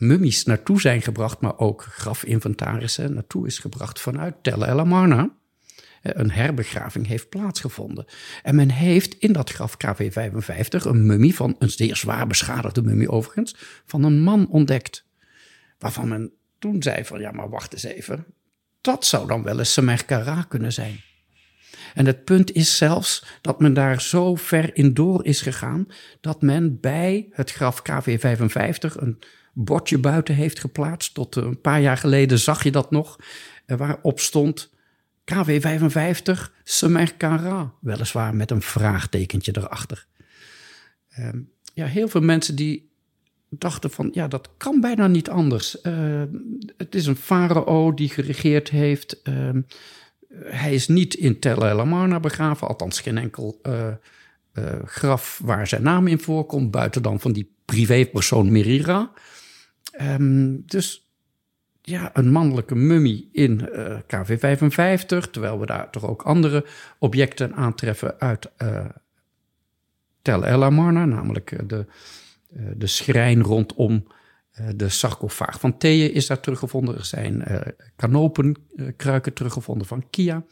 mummies 0.00 0.44
naartoe 0.44 0.80
zijn 0.80 1.02
gebracht, 1.02 1.40
maar 1.40 1.58
ook 1.58 1.82
grafinventarissen 1.82 3.14
naartoe 3.14 3.46
is 3.46 3.58
gebracht 3.58 4.00
vanuit 4.00 4.34
Tel 4.42 4.66
El 4.66 4.80
Amarna. 4.80 5.36
Een 6.02 6.30
herbegraving 6.30 7.06
heeft 7.06 7.28
plaatsgevonden. 7.28 8.04
En 8.42 8.54
men 8.54 8.70
heeft 8.70 9.14
in 9.14 9.32
dat 9.32 9.50
graf 9.50 9.76
KV55 9.86 10.86
een 10.86 11.06
mummie 11.06 11.34
van, 11.34 11.56
een 11.58 11.70
zeer 11.70 11.96
zwaar 11.96 12.26
beschadigde 12.26 12.82
mummie 12.82 13.10
overigens, 13.10 13.56
van 13.86 14.02
een 14.02 14.20
man 14.20 14.48
ontdekt. 14.48 15.06
Waarvan 15.78 16.08
men 16.08 16.32
toen 16.58 16.82
zei 16.82 17.04
van, 17.04 17.20
ja 17.20 17.30
maar 17.30 17.50
wacht 17.50 17.72
eens 17.72 17.82
even, 17.82 18.26
dat 18.80 19.06
zou 19.06 19.26
dan 19.26 19.42
wel 19.42 19.58
eens 19.58 19.72
Semerkara 19.72 20.42
kunnen 20.42 20.72
zijn. 20.72 21.00
En 21.94 22.06
het 22.06 22.24
punt 22.24 22.52
is 22.52 22.76
zelfs 22.76 23.24
dat 23.40 23.60
men 23.60 23.74
daar 23.74 24.02
zo 24.02 24.34
ver 24.34 24.76
in 24.76 24.94
door 24.94 25.24
is 25.24 25.40
gegaan 25.40 25.86
dat 26.20 26.42
men 26.42 26.80
bij 26.80 27.28
het 27.30 27.52
graf 27.52 27.82
KV55 27.90 28.94
een 28.96 29.18
bordje 29.64 29.98
buiten 29.98 30.34
heeft 30.34 30.60
geplaatst. 30.60 31.14
Tot 31.14 31.36
eh, 31.36 31.44
een 31.44 31.60
paar 31.60 31.80
jaar 31.80 31.96
geleden 31.96 32.38
zag 32.38 32.62
je 32.62 32.70
dat 32.70 32.90
nog, 32.90 33.18
eh, 33.66 33.76
waarop 33.76 34.20
stond 34.20 34.70
KW55 35.24 36.52
Semerkara, 36.64 37.72
weliswaar 37.80 38.34
met 38.34 38.50
een 38.50 38.62
vraagtekentje 38.62 39.52
erachter. 39.56 40.06
Uh, 41.18 41.28
ja, 41.74 41.86
heel 41.86 42.08
veel 42.08 42.20
mensen 42.20 42.56
die 42.56 42.90
dachten 43.48 43.90
van, 43.90 44.10
ja, 44.12 44.28
dat 44.28 44.50
kan 44.56 44.80
bijna 44.80 45.06
niet 45.06 45.28
anders. 45.28 45.76
Uh, 45.82 46.22
het 46.76 46.94
is 46.94 47.06
een 47.06 47.16
farao 47.16 47.94
die 47.94 48.08
geregeerd 48.08 48.70
heeft. 48.70 49.20
Uh, 49.24 49.50
hij 50.44 50.74
is 50.74 50.88
niet 50.88 51.14
in 51.14 51.38
Tel 51.38 51.66
El 51.66 51.80
Amarna 51.80 52.20
begraven, 52.20 52.68
althans 52.68 53.00
geen 53.00 53.18
enkel 53.18 53.60
graf 54.84 55.40
waar 55.44 55.66
zijn 55.66 55.82
naam 55.82 56.06
in 56.06 56.20
voorkomt, 56.20 56.70
buiten 56.70 57.02
dan 57.02 57.20
van 57.20 57.32
die 57.32 57.50
privépersoon 57.64 58.52
Merira. 58.52 59.12
Um, 60.02 60.62
dus 60.66 61.08
ja, 61.88 62.10
een 62.12 62.30
mannelijke 62.30 62.74
mummie 62.74 63.28
in 63.32 63.68
uh, 63.72 63.92
eh, 63.92 64.00
KV55, 64.00 65.30
terwijl 65.30 65.60
we 65.60 65.66
daar 65.66 65.90
toch 65.90 66.06
ook 66.06 66.22
andere 66.22 66.64
objecten 66.98 67.54
aantreffen 67.54 68.20
uit 68.20 68.50
uh, 68.62 68.84
Tel 70.22 70.46
El 70.46 70.64
Amarna, 70.64 71.04
namelijk 71.04 71.52
eh, 71.52 71.58
de, 71.66 71.86
uh, 72.56 72.66
de 72.76 72.86
schrijn 72.86 73.42
rondom 73.42 74.06
de 74.76 74.88
sarcofaag 74.88 75.60
van 75.60 75.78
Thea 75.78 76.08
is 76.08 76.26
daar 76.26 76.40
teruggevonden. 76.40 76.94
Er 76.94 77.04
zijn 77.04 77.44
kanopenkruiken 77.96 79.32
teruggevonden 79.32 79.86
van 79.86 80.10
Kia. 80.10 80.44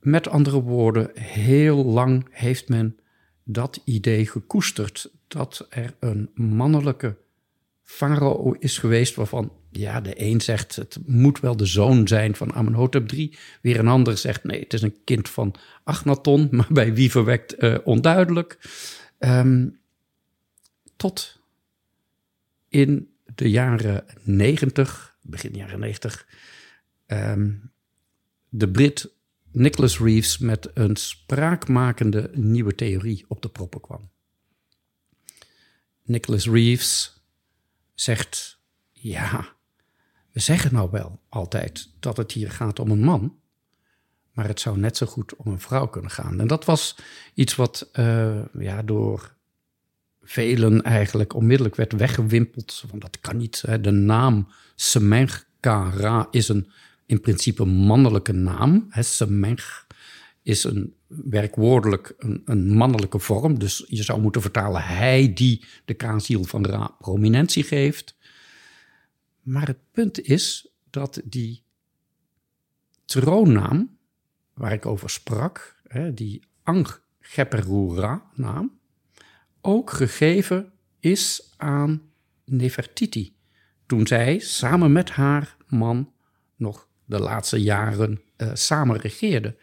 Met 0.00 0.28
andere 0.28 0.62
woorden, 0.62 1.10
heel 1.14 1.84
lang 1.84 2.26
heeft 2.30 2.68
men 2.68 2.98
dat 3.44 3.80
idee 3.84 4.26
gekoesterd 4.26 5.10
dat 5.28 5.66
er 5.70 5.94
een 6.00 6.30
mannelijke 6.34 7.16
farao 7.88 8.52
is 8.58 8.78
geweest 8.78 9.14
waarvan 9.14 9.52
ja, 9.70 10.00
de 10.00 10.22
een 10.22 10.40
zegt 10.40 10.76
het 10.76 10.98
moet 11.06 11.40
wel 11.40 11.56
de 11.56 11.66
zoon 11.66 12.08
zijn 12.08 12.36
van 12.36 12.52
Amenhotep 12.52 13.12
III. 13.12 13.36
Weer 13.62 13.78
een 13.78 13.88
ander 13.88 14.16
zegt 14.16 14.44
nee, 14.44 14.60
het 14.60 14.72
is 14.72 14.82
een 14.82 15.04
kind 15.04 15.28
van 15.28 15.54
Achnaton, 15.84 16.48
maar 16.56 16.66
bij 16.70 16.94
wie 16.94 17.10
verwekt 17.10 17.62
uh, 17.62 17.78
onduidelijk. 17.84 18.58
Um, 19.18 19.78
tot 20.96 21.40
in 22.68 23.14
de 23.34 23.50
jaren 23.50 24.04
90, 24.22 25.16
begin 25.22 25.54
jaren 25.54 25.80
90, 25.80 26.26
um, 27.06 27.18
ehm, 27.18 27.52
de 28.48 28.70
Brit 28.70 29.10
Nicholas 29.52 29.98
Reeves 29.98 30.38
met 30.38 30.70
een 30.74 30.96
spraakmakende 30.96 32.30
nieuwe 32.34 32.74
theorie 32.74 33.24
op 33.28 33.42
de 33.42 33.48
proppen 33.48 33.80
kwam. 33.80 34.10
Nicholas 36.02 36.46
Reeves 36.46 37.17
zegt: 38.00 38.58
Ja, 38.92 39.48
we 40.32 40.40
zeggen 40.40 40.72
nou 40.72 40.90
wel 40.90 41.20
altijd 41.28 41.90
dat 42.00 42.16
het 42.16 42.32
hier 42.32 42.50
gaat 42.50 42.78
om 42.78 42.90
een 42.90 43.02
man, 43.02 43.38
maar 44.32 44.46
het 44.46 44.60
zou 44.60 44.78
net 44.78 44.96
zo 44.96 45.06
goed 45.06 45.36
om 45.36 45.52
een 45.52 45.60
vrouw 45.60 45.86
kunnen 45.86 46.10
gaan. 46.10 46.40
En 46.40 46.46
dat 46.46 46.64
was 46.64 46.96
iets 47.34 47.54
wat 47.54 47.88
uh, 47.92 48.44
ja, 48.58 48.82
door 48.82 49.36
velen 50.22 50.82
eigenlijk 50.82 51.34
onmiddellijk 51.34 51.76
werd 51.76 51.92
weggewimpeld. 51.92 52.84
Want 52.90 53.02
dat 53.02 53.20
kan 53.20 53.36
niet. 53.36 53.62
Hè. 53.66 53.80
De 53.80 53.90
naam 53.90 54.48
Semenchkara 54.74 56.28
is 56.30 56.48
een 56.48 56.70
in 57.06 57.20
principe 57.20 57.64
mannelijke 57.64 58.32
naam. 58.32 58.88
Semench 58.90 59.86
is 60.42 60.64
een 60.64 60.94
werkwoordelijk 61.08 62.14
een, 62.18 62.42
een, 62.44 62.68
mannelijke 62.68 63.18
vorm. 63.18 63.58
Dus 63.58 63.84
je 63.86 64.02
zou 64.02 64.20
moeten 64.20 64.42
vertalen 64.42 64.84
hij 64.84 65.32
die 65.32 65.64
de 65.84 65.94
kaasiel 65.94 66.44
van 66.44 66.66
Ra 66.66 66.86
prominentie 66.98 67.62
geeft. 67.62 68.16
Maar 69.42 69.66
het 69.66 69.78
punt 69.92 70.20
is 70.20 70.68
dat 70.90 71.20
die 71.24 71.62
troonnaam 73.04 73.96
waar 74.54 74.72
ik 74.72 74.86
over 74.86 75.10
sprak, 75.10 75.80
hè, 75.86 76.14
die 76.14 76.46
Anggeperura 76.62 78.30
naam, 78.34 78.78
ook 79.60 79.90
gegeven 79.90 80.72
is 81.00 81.54
aan 81.56 82.02
Nefertiti. 82.44 83.36
Toen 83.86 84.06
zij 84.06 84.38
samen 84.38 84.92
met 84.92 85.10
haar 85.10 85.56
man 85.66 86.12
nog 86.56 86.88
de 87.04 87.18
laatste 87.18 87.62
jaren 87.62 88.20
uh, 88.36 88.50
samen 88.54 88.96
regeerde. 88.96 89.56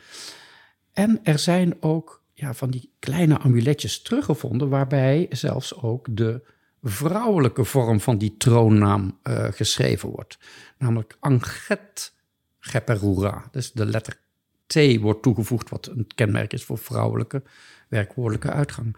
En 0.96 1.20
er 1.24 1.40
zijn 1.40 1.82
ook 1.82 2.24
ja, 2.34 2.54
van 2.54 2.70
die 2.70 2.92
kleine 3.00 3.40
amuletjes 3.40 4.02
teruggevonden, 4.02 4.70
waarbij 4.70 5.28
zelfs 5.30 5.82
ook 5.82 6.08
de 6.10 6.42
vrouwelijke 6.82 7.64
vorm 7.64 8.00
van 8.00 8.18
die 8.18 8.38
troonnaam 8.38 9.20
uh, 9.24 9.48
geschreven 9.52 10.10
wordt. 10.10 10.38
Namelijk 10.78 11.18
Anget 11.20 12.14
Geperura. 12.60 13.48
Dus 13.52 13.72
de 13.72 13.86
letter 13.86 14.18
T 14.66 15.00
wordt 15.00 15.22
toegevoegd, 15.22 15.70
wat 15.70 15.88
een 15.88 16.08
kenmerk 16.16 16.54
is 16.54 16.64
voor 16.64 16.78
vrouwelijke 16.78 17.44
werkwoordelijke 17.88 18.52
uitgang. 18.52 18.98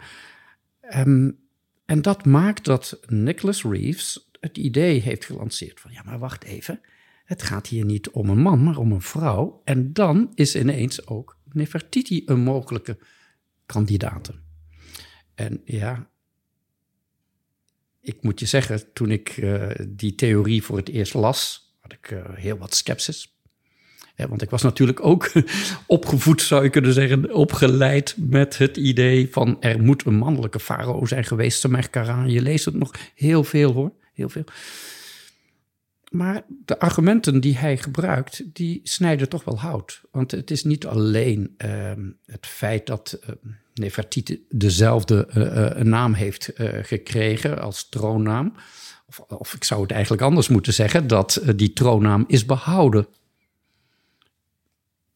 Um, 0.96 1.38
en 1.84 2.02
dat 2.02 2.24
maakt 2.24 2.64
dat 2.64 3.00
Nicholas 3.06 3.62
Reeves 3.62 4.30
het 4.40 4.56
idee 4.58 5.00
heeft 5.00 5.24
gelanceerd 5.24 5.80
van 5.80 5.92
ja, 5.92 6.02
maar 6.04 6.18
wacht 6.18 6.44
even. 6.44 6.80
Het 7.24 7.42
gaat 7.42 7.66
hier 7.66 7.84
niet 7.84 8.10
om 8.10 8.28
een 8.28 8.40
man, 8.40 8.62
maar 8.62 8.76
om 8.76 8.92
een 8.92 9.02
vrouw. 9.02 9.60
En 9.64 9.92
dan 9.92 10.32
is 10.34 10.56
ineens 10.56 11.06
ook 11.06 11.37
Nefertiti 11.52 12.22
een 12.26 12.40
mogelijke 12.40 12.98
kandidaat. 13.66 14.32
En 15.34 15.60
ja, 15.64 16.10
ik 18.00 18.22
moet 18.22 18.40
je 18.40 18.46
zeggen, 18.46 18.92
toen 18.92 19.10
ik 19.10 19.36
uh, 19.36 19.70
die 19.88 20.14
theorie 20.14 20.62
voor 20.62 20.76
het 20.76 20.88
eerst 20.88 21.14
las, 21.14 21.72
had 21.80 21.92
ik 21.92 22.10
uh, 22.10 22.24
heel 22.34 22.58
wat 22.58 22.74
sceptisch. 22.74 23.36
Ja, 24.16 24.28
want 24.28 24.42
ik 24.42 24.50
was 24.50 24.62
natuurlijk 24.62 25.04
ook 25.04 25.32
opgevoed, 25.86 26.42
zou 26.42 26.64
je 26.64 26.70
kunnen 26.70 26.92
zeggen, 26.92 27.34
opgeleid 27.34 28.14
met 28.16 28.58
het 28.58 28.76
idee 28.76 29.28
van 29.30 29.56
er 29.60 29.82
moet 29.82 30.06
een 30.06 30.14
mannelijke 30.14 30.60
farao 30.60 31.06
zijn 31.06 31.24
geweest, 31.24 31.60
Semerkara. 31.60 32.24
Je 32.24 32.42
leest 32.42 32.64
het 32.64 32.74
nog 32.74 32.94
heel 33.14 33.44
veel 33.44 33.72
hoor, 33.72 33.92
heel 34.12 34.28
veel. 34.28 34.44
Maar 36.10 36.44
de 36.48 36.78
argumenten 36.78 37.40
die 37.40 37.56
hij 37.56 37.76
gebruikt, 37.76 38.54
die 38.54 38.80
snijden 38.82 39.28
toch 39.28 39.44
wel 39.44 39.58
hout. 39.58 40.00
Want 40.10 40.30
het 40.30 40.50
is 40.50 40.64
niet 40.64 40.86
alleen 40.86 41.54
uh, 41.58 41.92
het 42.26 42.46
feit 42.46 42.86
dat 42.86 43.18
uh, 43.22 43.34
Nefertiti 43.74 44.46
dezelfde 44.48 45.28
uh, 45.34 45.82
naam 45.84 46.12
heeft 46.12 46.50
gekregen 46.82 47.60
als 47.60 47.88
troonnaam. 47.88 48.54
Of, 49.06 49.18
of, 49.18 49.54
ik 49.54 49.64
zou 49.64 49.82
het 49.82 49.90
eigenlijk 49.90 50.22
anders 50.22 50.48
moeten 50.48 50.72
zeggen, 50.72 51.06
dat 51.06 51.42
die 51.56 51.72
troonnaam 51.72 52.24
is 52.26 52.44
behouden 52.44 53.06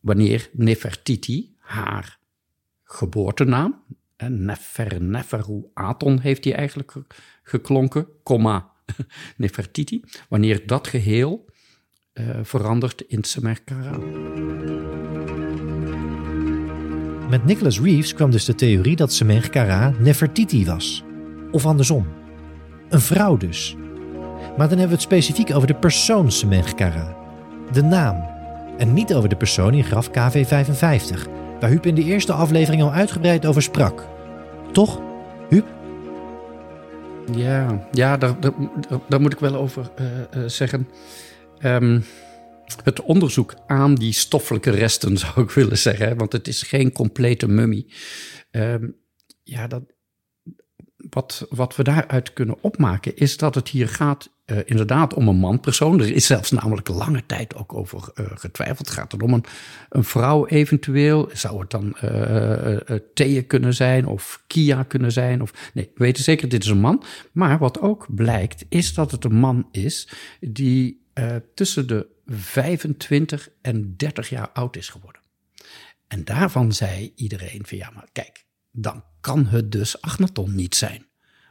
wanneer 0.00 0.48
Nefertiti 0.52 1.54
haar 1.58 2.18
geboortenaam, 2.84 3.84
Nefer, 4.28 5.02
Neferu 5.02 5.64
Aton 5.74 6.20
heeft 6.20 6.44
hij 6.44 6.54
eigenlijk 6.54 6.92
geklonken, 7.42 8.06
comma 8.22 8.71
Nefertiti, 9.36 10.02
wanneer 10.28 10.66
dat 10.66 10.88
geheel 10.88 11.44
uh, 12.14 12.24
verandert 12.42 13.00
in 13.00 13.24
Semerkara. 13.24 13.98
Met 17.28 17.44
Nicholas 17.44 17.80
Reeves 17.80 18.14
kwam 18.14 18.30
dus 18.30 18.44
de 18.44 18.54
theorie 18.54 18.96
dat 18.96 19.12
Semerkara 19.12 19.94
Nefertiti 19.98 20.64
was. 20.64 21.04
Of 21.50 21.66
andersom. 21.66 22.06
Een 22.88 23.00
vrouw 23.00 23.36
dus. 23.36 23.76
Maar 24.56 24.68
dan 24.68 24.78
hebben 24.78 24.86
we 24.86 24.92
het 24.94 25.02
specifiek 25.02 25.54
over 25.54 25.66
de 25.66 25.74
persoon 25.74 26.32
Semerkara. 26.32 27.16
De 27.72 27.82
naam, 27.82 28.30
en 28.78 28.92
niet 28.92 29.14
over 29.14 29.28
de 29.28 29.36
persoon 29.36 29.74
in 29.74 29.84
graf 29.84 30.08
KV55, 30.08 31.30
waar 31.60 31.70
Huub 31.70 31.86
in 31.86 31.94
de 31.94 32.04
eerste 32.04 32.32
aflevering 32.32 32.82
al 32.82 32.92
uitgebreid 32.92 33.46
over 33.46 33.62
sprak. 33.62 34.08
Toch? 34.72 35.00
Ja, 37.34 37.88
ja 37.92 38.16
daar, 38.16 38.36
daar, 39.08 39.20
moet 39.20 39.32
ik 39.32 39.38
wel 39.38 39.54
over 39.54 39.90
uh, 40.00 40.06
uh, 40.42 40.48
zeggen. 40.48 40.88
Um, 41.64 42.04
het 42.84 43.02
onderzoek 43.02 43.54
aan 43.66 43.94
die 43.94 44.12
stoffelijke 44.12 44.70
resten, 44.70 45.16
zou 45.24 45.42
ik 45.42 45.50
willen 45.50 45.78
zeggen, 45.78 46.16
want 46.16 46.32
het 46.32 46.48
is 46.48 46.62
geen 46.62 46.92
complete 46.92 47.48
mummie. 47.48 47.92
Um, 48.50 48.96
ja, 49.42 49.66
dat, 49.66 49.82
wat, 51.10 51.46
wat 51.50 51.76
we 51.76 51.82
daaruit 51.82 52.32
kunnen 52.32 52.56
opmaken 52.60 53.16
is 53.16 53.36
dat 53.36 53.54
het 53.54 53.68
hier 53.68 53.88
gaat 53.88 54.30
uh, 54.46 54.58
inderdaad 54.64 55.14
om 55.14 55.28
een 55.28 55.36
manpersoon. 55.36 56.00
Er 56.00 56.14
is 56.14 56.26
zelfs 56.26 56.50
namelijk 56.50 56.88
lange 56.88 57.26
tijd 57.26 57.54
ook 57.54 57.74
over 57.74 58.12
uh, 58.14 58.26
getwijfeld. 58.34 58.90
Gaat 58.90 59.12
het 59.12 59.22
om 59.22 59.32
een, 59.32 59.44
een 59.88 60.04
vrouw 60.04 60.46
eventueel? 60.46 61.28
Zou 61.32 61.60
het 61.60 61.70
dan 61.70 61.96
uh, 62.04 62.76
Thea 63.14 63.42
kunnen 63.46 63.74
zijn 63.74 64.06
of 64.06 64.42
Kia 64.46 64.82
kunnen 64.82 65.12
zijn? 65.12 65.42
Of, 65.42 65.70
nee, 65.74 65.90
we 65.94 66.04
weten 66.04 66.24
zeker 66.24 66.48
dit 66.48 66.62
is 66.62 66.70
een 66.70 66.80
man. 66.80 67.04
Maar 67.32 67.58
wat 67.58 67.80
ook 67.80 68.06
blijkt 68.14 68.64
is 68.68 68.94
dat 68.94 69.10
het 69.10 69.24
een 69.24 69.34
man 69.34 69.68
is 69.70 70.08
die 70.40 71.00
tussen 71.54 71.86
de 71.86 72.06
25 72.26 73.48
en 73.62 73.96
30 73.96 74.28
jaar 74.28 74.50
oud 74.50 74.76
is 74.76 74.88
geworden. 74.88 75.20
En 76.08 76.24
daarvan 76.24 76.72
zei 76.72 77.12
iedereen 77.16 77.66
van 77.66 77.78
ja, 77.78 77.90
maar 77.94 78.08
kijk, 78.12 78.44
dan 78.70 79.04
kan 79.22 79.46
het 79.46 79.72
dus 79.72 80.00
Agnaton 80.00 80.54
niet 80.54 80.74
zijn. 80.74 81.06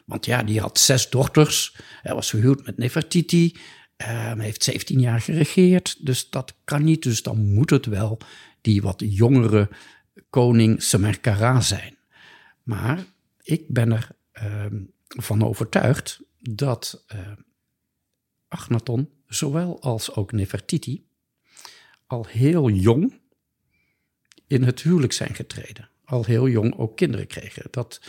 Want 0.05 0.25
ja, 0.25 0.43
die 0.43 0.59
had 0.59 0.79
zes 0.79 1.09
dochters. 1.09 1.75
Hij 2.01 2.13
was 2.13 2.29
gehuwd 2.29 2.65
met 2.65 2.77
Nefertiti. 2.77 3.57
Hij 3.95 4.35
heeft 4.37 4.63
17 4.63 4.99
jaar 4.99 5.21
geregeerd. 5.21 6.05
Dus 6.05 6.29
dat 6.29 6.53
kan 6.63 6.83
niet. 6.83 7.03
Dus 7.03 7.23
dan 7.23 7.53
moet 7.53 7.69
het 7.69 7.85
wel 7.85 8.19
die 8.61 8.81
wat 8.81 9.03
jongere 9.05 9.69
koning 10.29 10.83
Semerkara 10.83 11.61
zijn. 11.61 11.97
Maar 12.63 13.05
ik 13.41 13.67
ben 13.67 13.91
er 13.91 14.09
uh, 14.33 14.65
van 15.07 15.43
overtuigd 15.43 16.21
dat 16.39 17.05
uh, 17.15 17.31
Agnaton, 18.47 19.09
zowel 19.27 19.81
als 19.81 20.15
ook 20.15 20.31
Nefertiti, 20.31 21.05
al 22.07 22.25
heel 22.25 22.69
jong 22.69 23.19
in 24.47 24.63
het 24.63 24.81
huwelijk 24.81 25.13
zijn 25.13 25.35
getreden. 25.35 25.90
Al 26.11 26.25
heel 26.25 26.47
jong 26.47 26.77
ook 26.77 26.97
kinderen 26.97 27.27
kregen. 27.27 27.67
Dat 27.69 28.01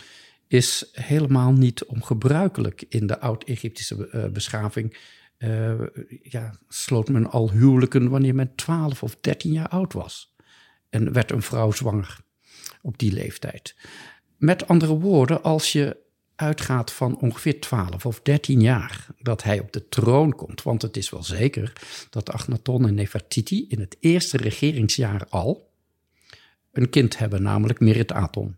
is 0.47 0.89
helemaal 0.91 1.51
niet 1.51 1.85
ongebruikelijk 1.85 2.85
in 2.89 3.07
de 3.07 3.19
oud-Egyptische 3.19 4.09
uh, 4.11 4.25
beschaving. 4.25 4.97
Uh, 5.37 5.73
ja, 6.21 6.55
sloot 6.67 7.09
men 7.09 7.31
al 7.31 7.51
huwelijken 7.51 8.09
wanneer 8.09 8.35
men 8.35 8.55
12 8.55 9.03
of 9.03 9.17
13 9.21 9.51
jaar 9.51 9.67
oud 9.67 9.93
was. 9.93 10.35
En 10.89 11.13
werd 11.13 11.31
een 11.31 11.41
vrouw 11.41 11.71
zwanger 11.71 12.19
op 12.81 12.97
die 12.97 13.11
leeftijd. 13.11 13.75
Met 14.37 14.67
andere 14.67 14.93
woorden, 14.93 15.43
als 15.43 15.71
je 15.71 15.97
uitgaat 16.35 16.91
van 16.91 17.19
ongeveer 17.19 17.61
12 17.61 18.05
of 18.05 18.21
13 18.21 18.61
jaar 18.61 19.07
dat 19.19 19.43
hij 19.43 19.59
op 19.59 19.71
de 19.71 19.89
troon 19.89 20.35
komt, 20.35 20.63
want 20.63 20.81
het 20.81 20.97
is 20.97 21.09
wel 21.09 21.23
zeker 21.23 21.73
dat 22.09 22.31
Agnaton 22.31 22.87
en 22.87 22.93
Nefertiti 22.93 23.65
in 23.67 23.79
het 23.79 23.97
eerste 23.99 24.37
regeringsjaar 24.37 25.25
al 25.29 25.72
een 26.73 26.89
kind 26.89 27.17
hebben, 27.17 27.41
namelijk 27.41 27.79
Merit 27.79 28.11
Aton 28.11 28.55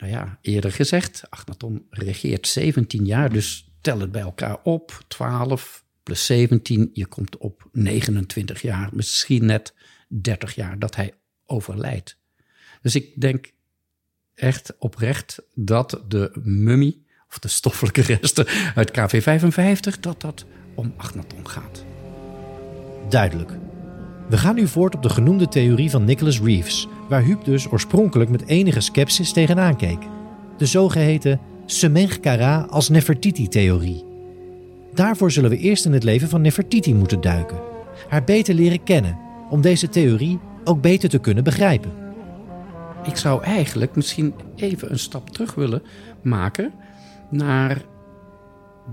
nou 0.00 0.12
ja, 0.12 0.38
eerder 0.40 0.72
gezegd, 0.72 1.22
Achnaton 1.28 1.86
regeert 1.90 2.46
17 2.46 3.04
jaar, 3.04 3.32
dus 3.32 3.72
tel 3.80 4.00
het 4.00 4.12
bij 4.12 4.20
elkaar 4.20 4.58
op. 4.62 5.04
12 5.08 5.84
plus 6.02 6.26
17, 6.26 6.90
je 6.92 7.06
komt 7.06 7.36
op 7.36 7.68
29 7.72 8.62
jaar, 8.62 8.88
misschien 8.92 9.44
net 9.44 9.74
30 10.08 10.54
jaar 10.54 10.78
dat 10.78 10.96
hij 10.96 11.14
overlijdt. 11.46 12.16
Dus 12.82 12.94
ik 12.94 13.20
denk 13.20 13.52
echt 14.34 14.72
oprecht 14.78 15.42
dat 15.54 16.02
de 16.08 16.30
mummie, 16.42 17.06
of 17.28 17.38
de 17.38 17.48
stoffelijke 17.48 18.00
resten 18.00 18.46
uit 18.74 18.90
KV55, 18.90 20.00
dat 20.00 20.20
dat 20.20 20.44
om 20.74 20.94
Achnaton 20.96 21.48
gaat. 21.48 21.84
Duidelijk. 23.08 23.69
We 24.30 24.38
gaan 24.38 24.54
nu 24.54 24.66
voort 24.66 24.94
op 24.94 25.02
de 25.02 25.08
genoemde 25.08 25.48
theorie 25.48 25.90
van 25.90 26.04
Nicholas 26.04 26.40
Reeves, 26.40 26.88
waar 27.08 27.22
Huub 27.22 27.44
dus 27.44 27.70
oorspronkelijk 27.70 28.30
met 28.30 28.46
enige 28.46 28.80
sceptisch 28.80 29.32
tegenaan 29.32 29.76
keek. 29.76 29.98
De 30.56 30.66
zogeheten 30.66 31.40
Semenchkara 31.66 32.66
als 32.68 32.88
Nefertiti-theorie. 32.88 34.04
Daarvoor 34.94 35.30
zullen 35.30 35.50
we 35.50 35.56
eerst 35.56 35.84
in 35.84 35.92
het 35.92 36.04
leven 36.04 36.28
van 36.28 36.40
Nefertiti 36.40 36.94
moeten 36.94 37.20
duiken, 37.20 37.60
haar 38.08 38.24
beter 38.24 38.54
leren 38.54 38.82
kennen, 38.82 39.18
om 39.48 39.60
deze 39.60 39.88
theorie 39.88 40.38
ook 40.64 40.80
beter 40.80 41.08
te 41.08 41.18
kunnen 41.18 41.44
begrijpen. 41.44 41.92
Ik 43.04 43.16
zou 43.16 43.42
eigenlijk 43.42 43.96
misschien 43.96 44.34
even 44.56 44.90
een 44.90 44.98
stap 44.98 45.30
terug 45.30 45.54
willen 45.54 45.82
maken 46.22 46.72
naar 47.30 47.82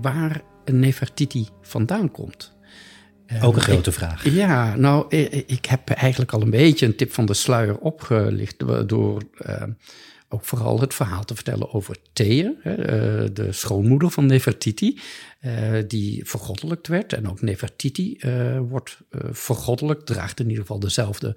waar 0.00 0.42
een 0.64 0.78
Nefertiti 0.78 1.48
vandaan 1.60 2.10
komt. 2.10 2.57
Ook 3.42 3.56
een 3.56 3.62
grote 3.62 3.92
vraag. 3.92 4.30
Ja, 4.30 4.76
nou, 4.76 5.16
ik 5.46 5.64
heb 5.64 5.90
eigenlijk 5.90 6.32
al 6.32 6.42
een 6.42 6.50
beetje 6.50 6.86
een 6.86 6.96
tip 6.96 7.12
van 7.12 7.26
de 7.26 7.34
sluier 7.34 7.78
opgelicht 7.78 8.88
door 8.88 9.22
uh, 9.46 9.62
ook 10.28 10.44
vooral 10.44 10.80
het 10.80 10.94
verhaal 10.94 11.24
te 11.24 11.34
vertellen 11.34 11.72
over 11.72 11.96
Thea, 12.12 12.52
de 13.32 13.48
schoonmoeder 13.50 14.10
van 14.10 14.26
Nefertiti, 14.26 14.98
die 15.86 16.24
vergoddelijkt 16.24 16.88
werd. 16.88 17.12
En 17.12 17.28
ook 17.28 17.40
Nefertiti 17.40 18.18
wordt 18.68 18.98
vergoddelijkt, 19.30 20.06
draagt 20.06 20.40
in 20.40 20.48
ieder 20.48 20.60
geval 20.60 20.78
dezelfde 20.78 21.36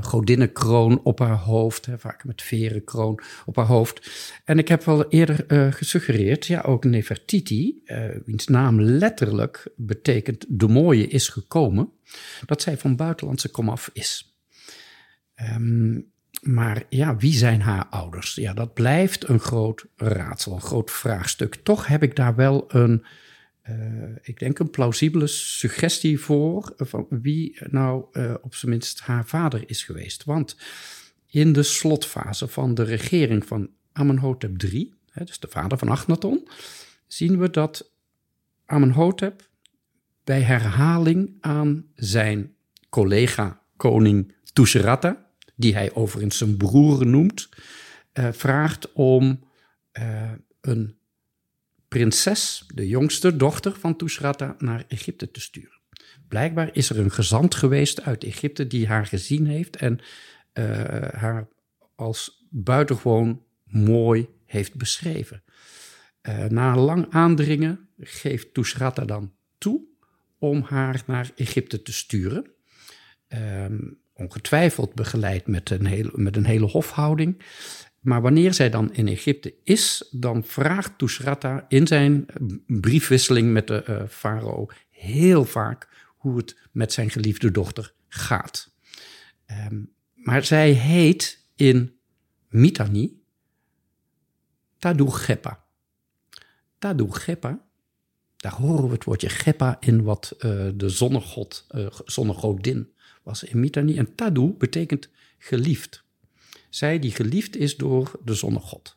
godinnenkroon 0.00 1.00
op 1.02 1.18
haar 1.18 1.36
hoofd, 1.36 1.86
hè, 1.86 1.98
vaak 1.98 2.24
met 2.24 2.42
verenkroon 2.42 3.20
op 3.46 3.56
haar 3.56 3.66
hoofd. 3.66 4.10
En 4.44 4.58
ik 4.58 4.68
heb 4.68 4.84
wel 4.84 5.08
eerder 5.08 5.44
uh, 5.48 5.72
gesuggereerd, 5.72 6.46
ja, 6.46 6.60
ook 6.60 6.84
Nefertiti, 6.84 7.82
uh, 7.84 8.04
wiens 8.24 8.46
naam 8.46 8.80
letterlijk 8.80 9.68
betekent 9.76 10.44
de 10.48 10.68
mooie 10.68 11.06
is 11.06 11.28
gekomen, 11.28 11.90
dat 12.46 12.62
zij 12.62 12.76
van 12.76 12.96
buitenlandse 12.96 13.48
komaf 13.48 13.90
is. 13.92 14.36
Um, 15.54 16.10
maar 16.42 16.82
ja, 16.88 17.16
wie 17.16 17.32
zijn 17.32 17.60
haar 17.60 17.86
ouders? 17.90 18.34
Ja, 18.34 18.52
dat 18.52 18.74
blijft 18.74 19.28
een 19.28 19.40
groot 19.40 19.86
raadsel, 19.96 20.52
een 20.52 20.60
groot 20.60 20.90
vraagstuk. 20.90 21.54
Toch 21.54 21.86
heb 21.86 22.02
ik 22.02 22.16
daar 22.16 22.34
wel 22.34 22.64
een 22.68 23.04
uh, 23.70 24.16
ik 24.22 24.38
denk 24.38 24.58
een 24.58 24.70
plausibele 24.70 25.26
suggestie 25.26 26.20
voor 26.20 26.72
van 26.76 27.06
wie 27.08 27.58
nou 27.70 28.04
uh, 28.12 28.34
op 28.42 28.54
zijn 28.54 28.70
minst 28.70 29.00
haar 29.00 29.26
vader 29.26 29.62
is 29.66 29.84
geweest. 29.84 30.24
Want 30.24 30.56
in 31.26 31.52
de 31.52 31.62
slotfase 31.62 32.48
van 32.48 32.74
de 32.74 32.82
regering 32.82 33.46
van 33.46 33.70
Amenhotep 33.92 34.62
III, 34.62 34.94
hè, 35.10 35.24
dus 35.24 35.38
de 35.38 35.48
vader 35.48 35.78
van 35.78 35.88
Achnaton, 35.88 36.48
zien 37.06 37.38
we 37.38 37.50
dat 37.50 37.90
Amenhotep 38.64 39.48
bij 40.24 40.40
herhaling 40.40 41.36
aan 41.40 41.84
zijn 41.94 42.54
collega 42.88 43.62
koning 43.76 44.34
Tushratta, 44.52 45.26
die 45.54 45.74
hij 45.74 45.94
overigens 45.94 46.38
zijn 46.38 46.56
broer 46.56 47.06
noemt, 47.06 47.48
vraagt 48.12 48.92
om 48.92 49.44
een 50.60 50.97
prinses, 51.88 52.64
de 52.74 52.88
jongste 52.88 53.36
dochter 53.36 53.76
van 53.78 53.96
Tushratta, 53.96 54.54
naar 54.58 54.84
Egypte 54.88 55.30
te 55.30 55.40
sturen. 55.40 55.80
Blijkbaar 56.28 56.70
is 56.72 56.90
er 56.90 56.98
een 56.98 57.10
gezant 57.10 57.54
geweest 57.54 58.02
uit 58.02 58.24
Egypte 58.24 58.66
die 58.66 58.86
haar 58.86 59.06
gezien 59.06 59.46
heeft 59.46 59.76
en 59.76 59.98
uh, 60.54 60.64
haar 61.12 61.48
als 61.94 62.46
buitengewoon 62.50 63.42
mooi 63.64 64.28
heeft 64.44 64.74
beschreven. 64.74 65.42
Uh, 66.22 66.44
na 66.44 66.76
lang 66.76 67.06
aandringen 67.10 67.88
geeft 67.98 68.54
Tushratta 68.54 69.04
dan 69.04 69.32
toe 69.58 69.80
om 70.38 70.62
haar 70.62 71.02
naar 71.06 71.30
Egypte 71.36 71.82
te 71.82 71.92
sturen. 71.92 72.50
Um, 73.28 73.98
ongetwijfeld 74.12 74.94
begeleid 74.94 75.46
met 75.46 75.70
een, 75.70 75.86
hele, 75.86 76.10
met 76.14 76.36
een 76.36 76.44
hele 76.44 76.66
hofhouding. 76.66 77.42
Maar 78.08 78.22
wanneer 78.22 78.54
zij 78.54 78.70
dan 78.70 78.92
in 78.94 79.08
Egypte 79.08 79.54
is, 79.64 80.08
dan 80.10 80.44
vraagt 80.44 80.98
Tushratta 80.98 81.64
in 81.68 81.86
zijn 81.86 82.26
briefwisseling 82.66 83.52
met 83.52 83.66
de 83.66 83.84
uh, 83.88 84.02
farao 84.08 84.66
heel 84.90 85.44
vaak 85.44 85.88
hoe 86.16 86.36
het 86.36 86.56
met 86.72 86.92
zijn 86.92 87.10
geliefde 87.10 87.50
dochter 87.50 87.92
gaat. 88.08 88.70
Um, 89.70 89.92
maar 90.14 90.44
zij 90.44 90.70
heet 90.70 91.44
in 91.56 91.98
Mitanni 92.48 93.22
Tadu 94.78 95.10
Gepa. 95.10 95.64
Daar 98.36 98.54
horen 98.54 98.86
we 98.86 98.92
het 98.92 99.04
woordje 99.04 99.28
Gepa 99.28 99.76
in 99.80 100.02
wat 100.02 100.32
uh, 100.36 100.68
de 100.74 100.88
zonnegod, 100.88 101.66
zonnegodin 102.04 102.92
was 103.22 103.44
in 103.44 103.60
Mitanni. 103.60 103.96
En 103.96 104.14
Tadu 104.14 104.54
betekent 104.58 105.08
geliefd. 105.38 106.06
Zij 106.68 106.98
die 106.98 107.10
geliefd 107.10 107.56
is 107.56 107.76
door 107.76 108.10
de 108.24 108.34
zonnegod. 108.34 108.94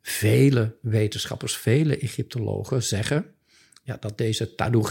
Vele 0.00 0.76
wetenschappers, 0.80 1.56
vele 1.56 1.98
Egyptologen 1.98 2.82
zeggen 2.82 3.34
ja, 3.84 3.96
dat 4.00 4.18
deze 4.18 4.54
Tadu 4.54 4.82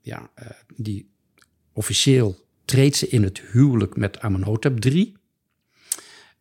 ja, 0.00 0.30
uh, 0.38 0.50
die 0.76 1.10
officieel 1.72 2.46
treedt 2.64 2.96
ze 2.96 3.08
in 3.08 3.22
het 3.22 3.40
huwelijk 3.40 3.96
met 3.96 4.20
Amenhotep 4.20 4.84
III, 4.84 5.16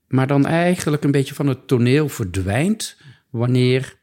maar 0.07 0.27
dan 0.27 0.45
eigenlijk 0.45 1.03
een 1.03 1.11
beetje 1.11 1.33
van 1.33 1.47
het 1.47 1.67
toneel 1.67 2.09
verdwijnt 2.09 2.97
wanneer 3.29 3.97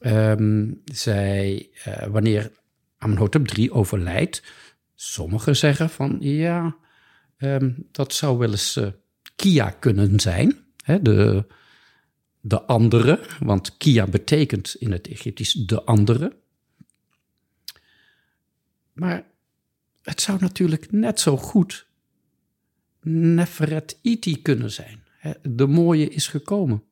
um, 0.00 0.80
zij, 0.84 1.70
uh, 1.86 2.06
wanneer 2.06 2.52
Amenhotep 2.98 3.50
III 3.50 3.70
overlijdt. 3.70 4.42
Sommigen 4.94 5.56
zeggen 5.56 5.90
van 5.90 6.16
ja, 6.20 6.76
um, 7.38 7.88
dat 7.90 8.14
zou 8.14 8.38
wel 8.38 8.50
eens 8.50 8.76
uh, 8.76 8.86
Kia 9.40 9.70
kunnen 9.70 10.20
zijn. 10.20 10.56
Hè, 10.84 11.02
de, 11.02 11.46
de 12.40 12.62
andere, 12.62 13.20
want 13.38 13.76
Kia 13.76 14.06
betekent 14.06 14.76
in 14.78 14.92
het 14.92 15.08
Egyptisch 15.08 15.52
de 15.52 15.84
andere. 15.84 16.36
Maar 18.92 19.26
het 20.02 20.20
zou 20.20 20.38
natuurlijk 20.40 20.92
net 20.92 21.20
zo 21.20 21.36
goed 21.36 21.86
Neferet 23.02 23.98
Iti 24.02 24.42
kunnen 24.42 24.70
zijn. 24.70 25.02
De 25.42 25.66
mooie 25.66 26.08
is 26.08 26.26
gekomen. 26.26 26.82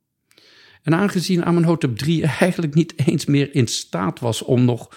En 0.82 0.94
aangezien 0.94 1.44
Amenhotep 1.44 2.00
III 2.00 2.22
eigenlijk 2.40 2.74
niet 2.74 3.06
eens 3.06 3.24
meer 3.24 3.54
in 3.54 3.66
staat 3.66 4.20
was 4.20 4.42
om 4.42 4.64
nog 4.64 4.96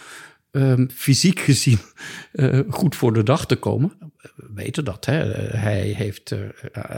um, 0.52 0.90
fysiek 0.92 1.40
gezien 1.40 1.80
uh, 2.34 2.60
goed 2.70 2.96
voor 2.96 3.14
de 3.14 3.24
dag 3.24 3.46
te 3.46 3.56
komen. 3.56 4.11
We 4.22 4.48
weten 4.54 4.86
dat. 4.86 5.06
Hè? 5.06 5.32
Hij 5.58 5.82
heeft 5.82 6.32
uh, 6.32 6.40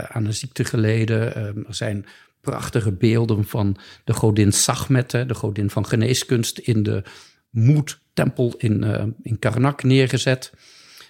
aan 0.08 0.26
een 0.26 0.34
ziekte 0.34 0.66
geleden. 0.66 1.46
Um, 1.46 1.66
er 1.68 1.76
zijn 1.76 2.06
prachtige 2.42 2.92
beelden 2.92 3.46
van 3.46 3.78
de 4.04 4.14
godin 4.14 4.52
Sachmet, 4.52 5.12
hè, 5.12 5.26
de 5.26 5.34
godin 5.34 5.70
van 5.70 5.86
geneeskunst, 5.86 6.58
in 6.58 6.84
de 6.84 7.04
Moed-tempel 7.50 8.54
in, 8.58 8.84
uh, 8.84 9.04
in 9.22 9.40
Karnak 9.40 9.84
neergezet. 9.84 10.54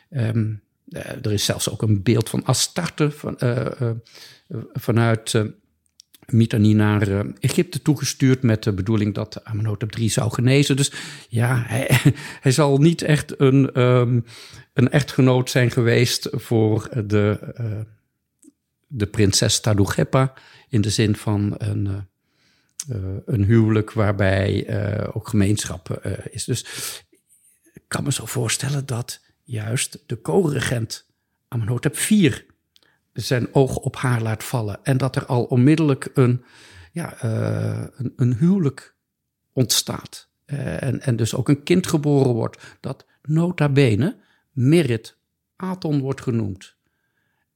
Um, 0.10 0.62
er 1.21 1.32
is 1.32 1.45
zelfs 1.45 1.69
ook 1.69 1.82
een 1.82 2.04
beeld 2.04 2.30
van 2.30 2.45
Astarte 2.45 3.12
van, 3.12 3.38
vanuit 4.73 5.36
Mitanni 6.28 6.73
naar 6.73 7.26
Egypte 7.39 7.82
toegestuurd 7.82 8.41
met 8.41 8.63
de 8.63 8.73
bedoeling 8.73 9.13
dat 9.13 9.43
Amenhotep 9.43 9.95
III 9.95 10.10
zou 10.10 10.34
genezen. 10.34 10.76
Dus 10.76 10.91
ja, 11.30 11.63
hij, 11.67 12.52
zal 12.52 12.78
niet 12.78 13.02
echt 13.02 13.39
een, 13.39 13.82
um, 13.82 14.26
een 14.74 14.90
echtgenoot 14.90 15.50
zijn 15.50 15.72
geweest 15.72 16.30
voor 16.32 16.90
de, 17.06 17.54
uh, 17.60 17.80
de 18.88 19.08
prinses 19.08 19.60
Tadugepa 19.60 20.34
in 20.70 20.82
de 20.82 20.90
zin 20.90 21.16
van 21.16 21.56
een, 21.58 21.86
uh, 22.90 23.18
een 23.26 23.44
huwelijk 23.44 23.92
waarbij 23.92 24.68
ook 25.14 25.28
gemeenschap 25.28 25.90
is. 26.30 26.44
Dus 26.44 26.66
ik 27.74 27.84
kan 27.88 28.04
me 28.04 28.12
zo 28.12 28.26
voorstellen 28.26 28.86
dat 28.86 29.22
juist 29.44 30.04
de 30.06 30.22
co-regent 30.22 31.06
Amenhotep 31.48 31.96
IV 31.96 32.42
zijn 33.14 33.54
oog 33.54 33.76
op 33.76 33.96
haar 33.96 34.22
laat 34.22 34.44
vallen. 34.44 34.80
En 34.84 34.98
dat 34.98 35.16
er 35.16 35.26
al 35.26 35.44
onmiddellijk 35.44 36.10
een, 36.14 36.44
ja, 36.92 37.24
een, 37.24 38.14
een, 38.16 38.36
huwelijk 38.36 38.96
ontstaat. 39.54 40.30
En, 40.46 41.02
en 41.02 41.16
dus 41.16 41.36
ook 41.36 41.50
een 41.50 41.64
kind 41.64 41.88
geboren 41.88 42.34
wordt. 42.34 42.78
Dat 42.80 43.06
nota 43.22 43.70
bene 43.70 44.16
Merit 44.54 45.18
Aton 45.56 46.00
wordt 46.00 46.22
genoemd. 46.22 46.76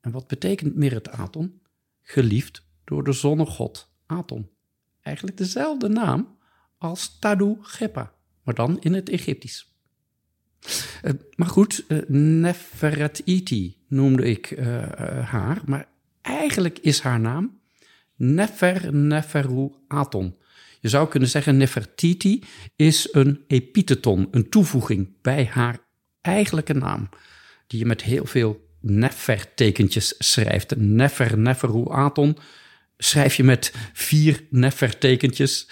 En 0.01 0.11
wat 0.11 0.27
betekent 0.27 0.75
Merit 0.75 1.09
Aton? 1.09 1.61
Geliefd 2.01 2.65
door 2.83 3.03
de 3.03 3.11
zonnegod 3.11 3.89
Aton. 4.05 4.49
Eigenlijk 5.01 5.37
dezelfde 5.37 5.87
naam 5.87 6.37
als 6.77 7.19
Tadu 7.19 7.57
Gepa, 7.61 8.13
maar 8.43 8.55
dan 8.55 8.79
in 8.79 8.93
het 8.93 9.09
Egyptisch. 9.09 9.75
Uh, 11.03 11.11
maar 11.35 11.47
goed, 11.47 11.85
uh, 11.87 11.99
Nefertiti 12.07 13.77
noemde 13.87 14.23
ik 14.23 14.51
uh, 14.51 14.77
haar, 15.29 15.61
maar 15.65 15.87
eigenlijk 16.21 16.79
is 16.79 16.99
haar 16.99 17.19
naam 17.19 17.59
Nefer 18.15 18.95
Neferu 18.95 19.71
Aton. 19.87 20.35
Je 20.79 20.89
zou 20.89 21.07
kunnen 21.07 21.29
zeggen 21.29 21.57
Nefertiti 21.57 22.43
is 22.75 23.07
een 23.11 23.43
epitheton, 23.47 24.27
een 24.31 24.49
toevoeging 24.49 25.21
bij 25.21 25.45
haar 25.45 25.79
eigenlijke 26.27 26.73
naam, 26.73 27.09
die 27.67 27.79
je 27.79 27.85
met 27.85 28.01
heel 28.01 28.25
veel 28.25 28.65
Nefer-tekentjes 28.81 30.15
schrijft. 30.17 30.75
Nefer 30.75 31.37
Neferu 31.37 31.89
Aton 31.89 32.37
schrijf 32.97 33.35
je 33.35 33.43
met 33.43 33.73
vier 33.93 34.43
Nefer-tekentjes 34.49 35.67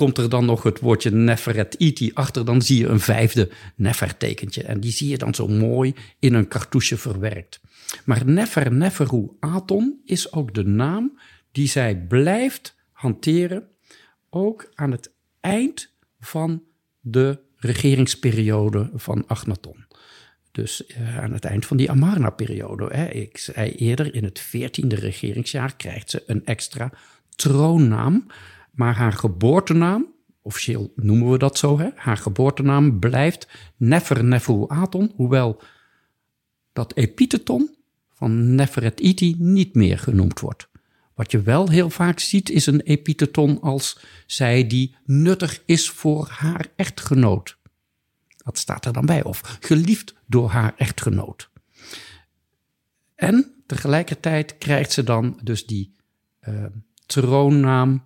komt 0.00 0.18
er 0.18 0.28
dan 0.28 0.44
nog 0.44 0.62
het 0.62 0.80
woordje 0.80 1.10
Neferet 1.10 1.74
Iti 1.74 2.10
achter, 2.14 2.44
dan 2.44 2.62
zie 2.62 2.78
je 2.78 2.86
een 2.86 3.00
vijfde 3.00 3.50
Nefer-tekentje. 3.76 4.62
En 4.62 4.80
die 4.80 4.92
zie 4.92 5.08
je 5.08 5.18
dan 5.18 5.34
zo 5.34 5.48
mooi 5.48 5.94
in 6.18 6.34
een 6.34 6.48
cartouche 6.48 6.96
verwerkt. 6.96 7.60
Maar 8.04 8.26
Nefer 8.26 8.72
Neferu 8.72 9.28
Aton 9.40 10.00
is 10.04 10.32
ook 10.32 10.54
de 10.54 10.64
naam 10.64 11.18
die 11.52 11.68
zij 11.68 11.96
blijft 11.96 12.76
hanteren, 12.92 13.68
ook 14.30 14.70
aan 14.74 14.90
het 14.90 15.12
eind 15.40 15.92
van 16.20 16.62
de 17.00 17.38
regeringsperiode 17.56 18.90
van 18.94 19.26
Achnaton. 19.26 19.86
Dus 20.52 20.82
uh, 20.86 21.18
aan 21.18 21.32
het 21.32 21.44
eind 21.44 21.66
van 21.66 21.76
die 21.76 21.90
Amarna-periode. 21.90 22.94
Ik 23.12 23.38
zei 23.38 23.70
eerder, 23.70 24.14
in 24.14 24.24
het 24.24 24.38
veertiende 24.38 24.96
regeringsjaar 24.96 25.76
krijgt 25.76 26.10
ze 26.10 26.22
een 26.26 26.44
extra 26.44 26.92
troonnaam, 27.30 28.26
maar 28.70 28.94
haar 28.94 29.12
geboortenaam, 29.12 30.06
officieel 30.42 30.92
noemen 30.96 31.30
we 31.30 31.38
dat 31.38 31.58
zo, 31.58 31.78
hè? 31.78 31.88
haar 31.94 32.16
geboortenaam 32.16 32.98
blijft 32.98 33.48
Nefer 33.76 34.68
Aton, 34.68 35.12
hoewel 35.16 35.62
dat 36.72 36.96
epitheton 36.96 37.76
van 38.08 38.54
Neferetiti 38.54 39.34
niet 39.38 39.74
meer 39.74 39.98
genoemd 39.98 40.40
wordt. 40.40 40.68
Wat 41.14 41.30
je 41.30 41.42
wel 41.42 41.68
heel 41.68 41.90
vaak 41.90 42.18
ziet 42.18 42.50
is 42.50 42.66
een 42.66 42.80
epitheton 42.80 43.60
als 43.60 43.98
zij 44.26 44.66
die 44.66 44.96
nuttig 45.04 45.62
is 45.66 45.90
voor 45.90 46.28
haar 46.30 46.66
echtgenoot. 46.76 47.58
Dat 48.50 48.58
staat 48.58 48.84
er 48.84 48.92
dan 48.92 49.06
bij, 49.06 49.22
of 49.24 49.58
geliefd 49.60 50.14
door 50.26 50.50
haar 50.50 50.74
echtgenoot. 50.76 51.50
En 53.14 53.62
tegelijkertijd 53.66 54.58
krijgt 54.58 54.92
ze 54.92 55.02
dan 55.02 55.40
dus 55.42 55.66
die 55.66 55.94
uh, 56.48 56.64
troonnaam 57.06 58.04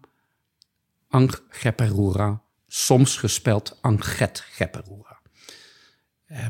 Anggeperura, 1.09 2.43
soms 2.67 3.17
gespeld 3.17 3.79
Anget 3.81 4.41
Geperura. 4.51 5.21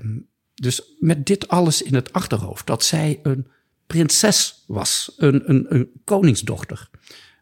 Um, 0.03 0.29
dus 0.55 0.95
met 0.99 1.27
dit 1.27 1.49
alles 1.49 1.83
in 1.83 1.95
het 1.95 2.13
achterhoofd, 2.13 2.67
dat 2.67 2.85
zij 2.85 3.21
een 3.23 3.49
prinses 3.87 4.65
was, 4.67 5.15
een, 5.17 5.51
een, 5.51 5.75
een 5.75 5.91
koningsdochter, 6.05 6.91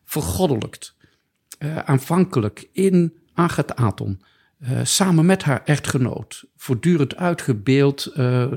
vergoddelijkt, 0.05 0.95
uh, 1.59 1.79
aanvankelijk 1.79 2.69
in 2.73 3.21
Aton, 3.35 4.23
uh, 4.63 4.81
samen 4.85 5.27
met 5.27 5.43
haar 5.43 5.65
echtgenoot, 5.65 6.45
voortdurend 6.57 7.17
uitgebeeld, 7.17 8.07
uh, 8.17 8.53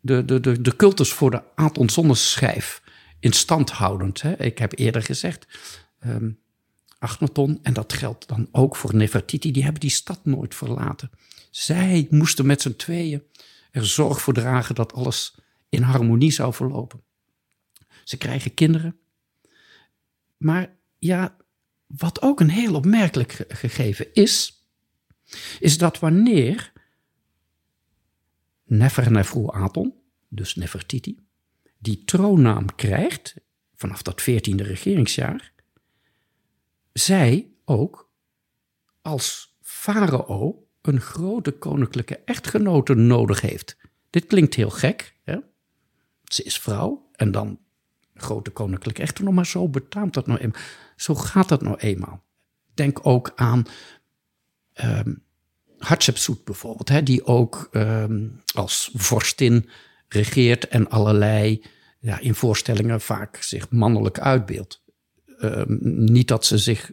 de, 0.00 0.24
de, 0.24 0.40
de, 0.40 0.60
de 0.60 0.76
cultus 0.76 1.12
voor 1.12 1.30
de 1.30 1.42
Aton 1.54 1.90
zonneschijf 1.90 2.82
in 3.20 3.32
stand 3.32 3.70
houdend. 3.70 4.22
Hè. 4.22 4.42
Ik 4.42 4.58
heb 4.58 4.78
eerder 4.78 5.02
gezegd, 5.02 5.46
um, 6.06 6.38
en 7.62 7.72
dat 7.72 7.92
geldt 7.92 8.28
dan 8.28 8.48
ook 8.52 8.76
voor 8.76 8.94
Nefertiti, 8.94 9.50
die 9.50 9.62
hebben 9.62 9.80
die 9.80 9.90
stad 9.90 10.20
nooit 10.24 10.54
verlaten. 10.54 11.10
Zij 11.50 12.06
moesten 12.10 12.46
met 12.46 12.62
z'n 12.62 12.76
tweeën 12.76 13.22
er 13.70 13.86
zorg 13.86 14.20
voor 14.20 14.34
dragen 14.34 14.74
dat 14.74 14.92
alles 14.92 15.34
in 15.68 15.82
harmonie 15.82 16.30
zou 16.30 16.54
verlopen. 16.54 17.02
Ze 18.04 18.16
krijgen 18.16 18.54
kinderen. 18.54 18.96
Maar 20.36 20.76
ja, 20.98 21.36
wat 21.86 22.22
ook 22.22 22.40
een 22.40 22.50
heel 22.50 22.74
opmerkelijk 22.74 23.44
gegeven 23.48 24.12
is, 24.12 24.59
is 25.60 25.78
dat 25.78 25.98
wanneer 25.98 26.72
Neferneferu 28.64 29.46
Aton, 29.50 29.94
dus 30.28 30.54
Nefertiti, 30.54 31.18
die 31.78 32.04
troonnaam 32.04 32.74
krijgt 32.74 33.34
vanaf 33.74 34.02
dat 34.02 34.22
veertiende 34.22 34.62
regeringsjaar, 34.62 35.52
zij 36.92 37.50
ook 37.64 38.10
als 39.02 39.56
farao 39.60 40.68
een 40.82 41.00
grote 41.00 41.52
koninklijke 41.52 42.16
echtgenote 42.16 42.94
nodig 42.94 43.40
heeft. 43.40 43.76
Dit 44.10 44.26
klinkt 44.26 44.54
heel 44.54 44.70
gek. 44.70 45.16
Hè? 45.24 45.36
Ze 46.24 46.42
is 46.42 46.58
vrouw 46.58 47.10
en 47.12 47.30
dan 47.30 47.58
grote 48.14 48.50
koninklijke 48.50 49.02
echtgenote, 49.02 49.34
maar 49.34 49.46
zo 49.46 49.68
betaamt 49.68 50.14
dat 50.14 50.26
nou 50.26 50.38
eenmaal. 50.38 50.60
Zo 50.96 51.14
gaat 51.14 51.48
dat 51.48 51.62
nou 51.62 51.76
eenmaal. 51.76 52.24
Denk 52.74 53.06
ook 53.06 53.32
aan 53.34 53.64
um, 54.84 55.22
Hatshepsut 55.78 56.44
bijvoorbeeld, 56.44 56.88
hè, 56.88 57.02
die 57.02 57.24
ook 57.24 57.68
um, 57.72 58.40
als 58.54 58.90
vorstin 58.94 59.68
regeert 60.08 60.68
en 60.68 60.90
allerlei 60.90 61.64
ja, 61.98 62.18
in 62.18 62.34
voorstellingen 62.34 63.00
vaak 63.00 63.36
zich 63.36 63.70
mannelijk 63.70 64.18
uitbeeldt. 64.18 64.82
Um, 65.40 65.78
niet 66.04 66.28
dat 66.28 66.44
ze 66.44 66.58
zich 66.58 66.92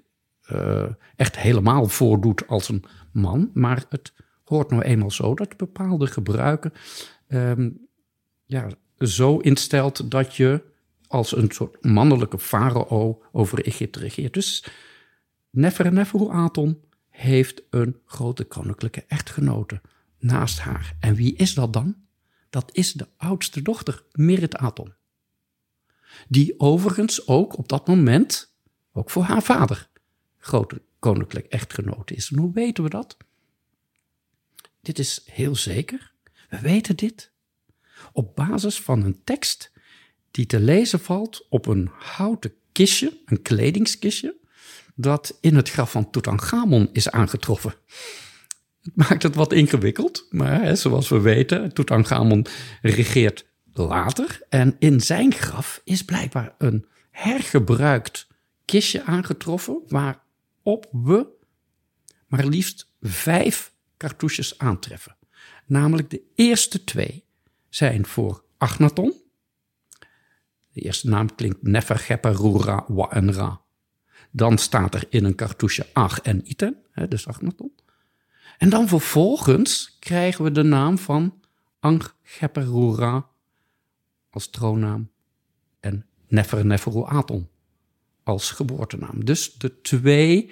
uh, 0.51 0.85
echt 1.15 1.37
helemaal 1.37 1.87
voordoet 1.87 2.47
als 2.47 2.69
een 2.69 2.83
man, 3.11 3.51
maar 3.53 3.85
het 3.89 4.13
hoort 4.43 4.69
nou 4.69 4.81
eenmaal 4.81 5.11
zo 5.11 5.33
dat 5.35 5.57
bepaalde 5.57 6.07
gebruiken 6.07 6.73
ja, 8.47 8.67
zo 8.97 9.37
instelt 9.37 10.11
dat 10.11 10.35
je 10.35 10.61
als 11.07 11.35
een 11.35 11.51
soort 11.51 11.85
mannelijke 11.85 12.39
farao 12.39 13.23
over 13.31 13.65
Egypte 13.65 13.99
regeert. 13.99 14.33
Dus 14.33 14.65
Neferneferu 15.49 16.29
Aton 16.29 16.81
heeft 17.17 17.61
een 17.69 18.01
grote 18.05 18.43
koninklijke 18.43 19.03
echtgenote 19.07 19.81
naast 20.19 20.59
haar. 20.59 20.95
En 20.99 21.15
wie 21.15 21.35
is 21.35 21.53
dat 21.53 21.73
dan? 21.73 21.95
Dat 22.49 22.69
is 22.73 22.93
de 22.93 23.07
oudste 23.17 23.61
dochter, 23.61 24.03
Merit 24.11 24.55
Aton. 24.55 24.93
Die 26.27 26.59
overigens 26.59 27.27
ook 27.27 27.57
op 27.57 27.69
dat 27.69 27.87
moment, 27.87 28.53
ook 28.93 29.09
voor 29.09 29.23
haar 29.23 29.43
vader, 29.43 29.89
grote 30.37 30.81
koninklijk 30.99 31.45
echtgenote 31.45 32.13
is. 32.13 32.31
En 32.31 32.37
hoe 32.37 32.53
weten 32.53 32.83
we 32.83 32.89
dat? 32.89 33.17
Dit 34.81 34.99
is 34.99 35.21
heel 35.25 35.55
zeker. 35.55 36.13
We 36.49 36.59
weten 36.59 36.95
dit 36.95 37.31
op 38.11 38.35
basis 38.35 38.81
van 38.81 39.03
een 39.03 39.23
tekst 39.23 39.71
die 40.31 40.45
te 40.45 40.59
lezen 40.59 40.99
valt 40.99 41.45
op 41.49 41.65
een 41.65 41.89
houten 41.93 42.53
kistje, 42.71 43.21
een 43.25 43.41
kledingskistje, 43.41 44.35
dat 44.99 45.37
in 45.41 45.55
het 45.55 45.69
graf 45.69 45.91
van 45.91 46.09
Tutankhamon 46.09 46.89
is 46.93 47.09
aangetroffen. 47.09 47.73
Het 48.81 48.95
maakt 48.95 49.23
het 49.23 49.35
wat 49.35 49.53
ingewikkeld, 49.53 50.27
maar 50.29 50.61
hè, 50.61 50.75
zoals 50.75 51.09
we 51.09 51.19
weten, 51.19 51.73
Tutankhamon 51.73 52.45
regeert 52.81 53.45
later. 53.73 54.41
En 54.49 54.75
in 54.79 55.01
zijn 55.01 55.33
graf 55.33 55.81
is 55.83 56.05
blijkbaar 56.05 56.55
een 56.57 56.87
hergebruikt 57.11 58.27
kistje 58.65 59.03
aangetroffen 59.03 59.81
waarop 59.87 60.89
we 60.91 61.27
maar 62.27 62.45
liefst 62.45 62.91
vijf 63.01 63.73
cartouches 63.97 64.57
aantreffen. 64.57 65.17
Namelijk 65.65 66.09
de 66.09 66.21
eerste 66.35 66.83
twee 66.83 67.25
zijn 67.69 68.05
voor 68.05 68.43
Agnaton. 68.57 69.13
De 70.71 70.81
eerste 70.81 71.09
naam 71.09 71.35
klinkt 71.35 71.61
Nefergeperura 71.61 72.85
Wa 72.87 73.09
en 73.09 73.33
Ra. 73.33 73.61
Dan 74.37 74.57
staat 74.57 74.93
er 74.93 75.03
in 75.09 75.23
een 75.23 75.35
cartouche 75.35 75.85
Ag 75.93 76.19
en 76.19 76.49
Iten, 76.49 76.77
dus 77.09 77.27
Agnaton. 77.27 77.71
En 78.57 78.69
dan 78.69 78.87
vervolgens 78.87 79.97
krijgen 79.99 80.43
we 80.43 80.51
de 80.51 80.63
naam 80.63 80.97
van 80.97 81.39
Anggeperura 81.79 83.27
als 84.29 84.49
troonnaam 84.49 85.09
en 85.79 86.05
Nefer 86.27 86.65
Neferu 86.65 87.03
Aton 87.05 87.47
als 88.23 88.51
geboortenaam. 88.51 89.25
Dus 89.25 89.53
de 89.53 89.81
twee 89.81 90.51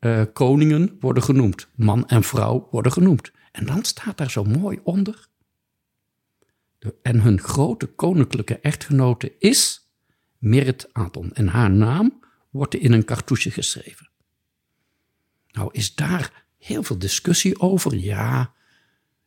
uh, 0.00 0.22
koningen 0.32 0.96
worden 1.00 1.22
genoemd. 1.22 1.68
Man 1.74 2.08
en 2.08 2.22
vrouw 2.22 2.68
worden 2.70 2.92
genoemd. 2.92 3.32
En 3.52 3.66
dan 3.66 3.84
staat 3.84 4.18
daar 4.18 4.30
zo 4.30 4.44
mooi 4.44 4.80
onder. 4.82 5.28
De, 6.78 6.94
en 7.02 7.20
hun 7.20 7.40
grote 7.40 7.86
koninklijke 7.86 8.58
echtgenote 8.58 9.32
is 9.38 9.90
Merit 10.38 10.88
Aton. 10.92 11.32
En 11.32 11.48
haar 11.48 11.70
naam 11.70 12.19
wordt 12.50 12.74
in 12.74 12.92
een 12.92 13.04
cartouche 13.04 13.50
geschreven. 13.50 14.10
Nou 15.50 15.68
is 15.72 15.94
daar 15.94 16.44
heel 16.58 16.82
veel 16.82 16.98
discussie 16.98 17.60
over. 17.60 17.94
Ja, 17.94 18.52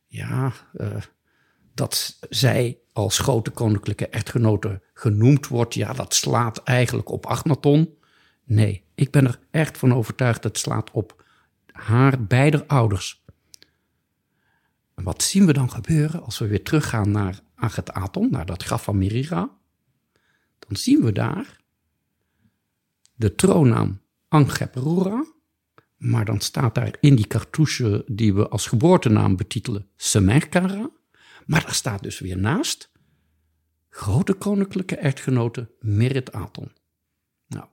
ja, 0.06 0.52
uh, 0.74 0.96
dat 1.74 2.18
zij 2.28 2.78
als 2.92 3.18
grote 3.18 3.50
koninklijke 3.50 4.08
echtgenote 4.08 4.82
genoemd 4.94 5.48
wordt, 5.48 5.74
ja, 5.74 5.92
dat 5.92 6.14
slaat 6.14 6.62
eigenlijk 6.62 7.08
op 7.08 7.26
Agnaton. 7.26 7.94
Nee, 8.44 8.84
ik 8.94 9.10
ben 9.10 9.26
er 9.26 9.38
echt 9.50 9.78
van 9.78 9.94
overtuigd 9.94 10.42
dat 10.42 10.52
het 10.52 10.60
slaat 10.60 10.90
op 10.90 11.24
haar 11.72 12.24
beide 12.24 12.66
ouders. 12.66 13.22
wat 14.94 15.22
zien 15.22 15.46
we 15.46 15.52
dan 15.52 15.70
gebeuren 15.70 16.22
als 16.22 16.38
we 16.38 16.46
weer 16.46 16.62
teruggaan 16.62 17.10
naar 17.10 17.40
Aton, 17.84 18.30
naar 18.30 18.46
dat 18.46 18.62
graf 18.62 18.82
van 18.82 18.98
Mirira? 18.98 19.50
Dan 20.58 20.76
zien 20.76 21.00
we 21.02 21.12
daar 21.12 21.62
de 23.14 23.34
troonnaam 23.34 24.00
Angheperura, 24.28 25.24
maar 25.96 26.24
dan 26.24 26.40
staat 26.40 26.74
daar 26.74 26.96
in 27.00 27.14
die 27.14 27.26
cartouche 27.26 28.04
die 28.06 28.34
we 28.34 28.48
als 28.48 28.66
geboortenaam 28.66 29.36
betitelen 29.36 29.88
Semerkara. 29.96 30.90
Maar 31.46 31.62
daar 31.62 31.74
staat 31.74 32.02
dus 32.02 32.18
weer 32.18 32.38
naast 32.38 32.92
grote 33.88 34.32
koninklijke 34.32 34.96
echtgenote 34.96 35.70
Merit 35.80 36.32
Aton. 36.32 36.72
Nou, 37.46 37.64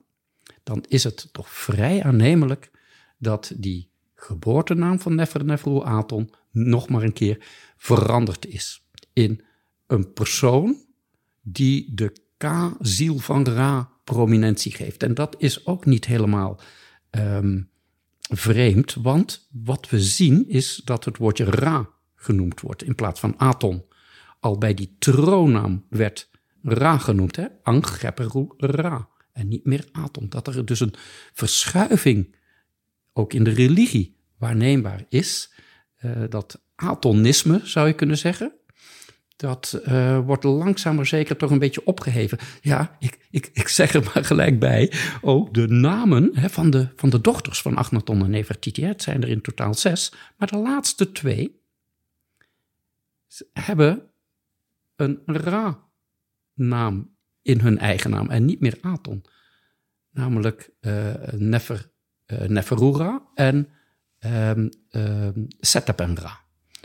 dan 0.63 0.85
is 0.87 1.03
het 1.03 1.29
toch 1.31 1.49
vrij 1.49 2.03
aannemelijk 2.03 2.71
dat 3.17 3.53
die 3.57 3.91
geboortenaam 4.15 4.99
van 4.99 5.15
Neferneferu 5.15 5.83
Aton 5.83 6.33
nog 6.51 6.89
maar 6.89 7.03
een 7.03 7.13
keer 7.13 7.45
veranderd 7.77 8.45
is 8.45 8.85
in 9.13 9.43
een 9.87 10.13
persoon 10.13 10.77
die 11.41 11.93
de 11.93 12.13
K-ziel 12.37 13.17
van 13.17 13.47
Ra 13.47 13.90
prominentie 14.13 14.71
geeft. 14.71 15.03
En 15.03 15.13
dat 15.13 15.35
is 15.37 15.65
ook 15.65 15.85
niet 15.85 16.05
helemaal 16.05 16.59
um, 17.11 17.69
vreemd, 18.19 18.93
want 18.93 19.47
wat 19.51 19.89
we 19.89 19.99
zien 19.99 20.49
is 20.49 20.81
dat 20.85 21.05
het 21.05 21.17
woordje 21.17 21.43
Ra 21.43 21.89
genoemd 22.15 22.61
wordt 22.61 22.83
in 22.83 22.95
plaats 22.95 23.19
van 23.19 23.39
Aton. 23.39 23.85
Al 24.39 24.57
bij 24.57 24.73
die 24.73 24.95
troonnaam 24.99 25.85
werd 25.89 26.29
Ra 26.63 26.97
genoemd, 26.97 27.35
hè? 27.35 27.45
Angheperu 27.63 28.47
Ra. 28.57 29.07
en 29.33 29.47
niet 29.47 29.65
meer 29.65 29.85
Aton. 29.91 30.29
Dat 30.29 30.47
er 30.47 30.65
dus 30.65 30.79
een 30.79 30.93
verschuiving 31.33 32.35
ook 33.13 33.33
in 33.33 33.43
de 33.43 33.53
religie 33.53 34.17
waarneembaar 34.37 35.05
is. 35.09 35.53
Uh, 36.05 36.23
dat 36.29 36.61
atonisme 36.75 37.61
zou 37.63 37.87
je 37.87 37.93
kunnen 37.93 38.17
zeggen. 38.17 38.53
Dat 39.41 39.81
uh, 39.87 40.19
wordt 40.19 40.43
langzaam 40.43 40.95
maar 40.95 41.05
zeker 41.05 41.37
toch 41.37 41.51
een 41.51 41.59
beetje 41.59 41.85
opgeheven. 41.85 42.37
Ja, 42.61 42.95
ik, 42.99 43.27
ik, 43.29 43.49
ik 43.53 43.67
zeg 43.67 43.93
er 43.93 44.03
maar 44.03 44.25
gelijk 44.25 44.59
bij. 44.59 44.93
Ook 45.21 45.53
de 45.53 45.67
namen 45.67 46.29
hè, 46.33 46.49
van, 46.49 46.69
de, 46.69 46.87
van 46.95 47.09
de 47.09 47.21
dochters 47.21 47.61
van 47.61 47.75
Agnaton 47.75 48.23
en 48.23 48.29
Nefertiti. 48.29 48.83
Het 48.85 49.01
zijn 49.01 49.21
er 49.21 49.29
in 49.29 49.41
totaal 49.41 49.73
zes. 49.73 50.13
Maar 50.37 50.47
de 50.47 50.57
laatste 50.57 51.11
twee 51.11 51.61
hebben 53.53 54.01
een 54.95 55.21
Ra-naam 55.25 57.15
in 57.41 57.59
hun 57.59 57.77
eigen 57.77 58.09
naam 58.09 58.29
en 58.29 58.45
niet 58.45 58.59
meer 58.59 58.77
Aton. 58.81 59.25
Namelijk 60.11 60.69
uh, 60.81 61.13
Nefer, 61.31 61.91
uh, 62.27 62.39
Neferura 62.41 63.21
en 63.33 63.67
um, 64.19 64.69
um, 64.91 65.47
Setepenra. 65.59 66.39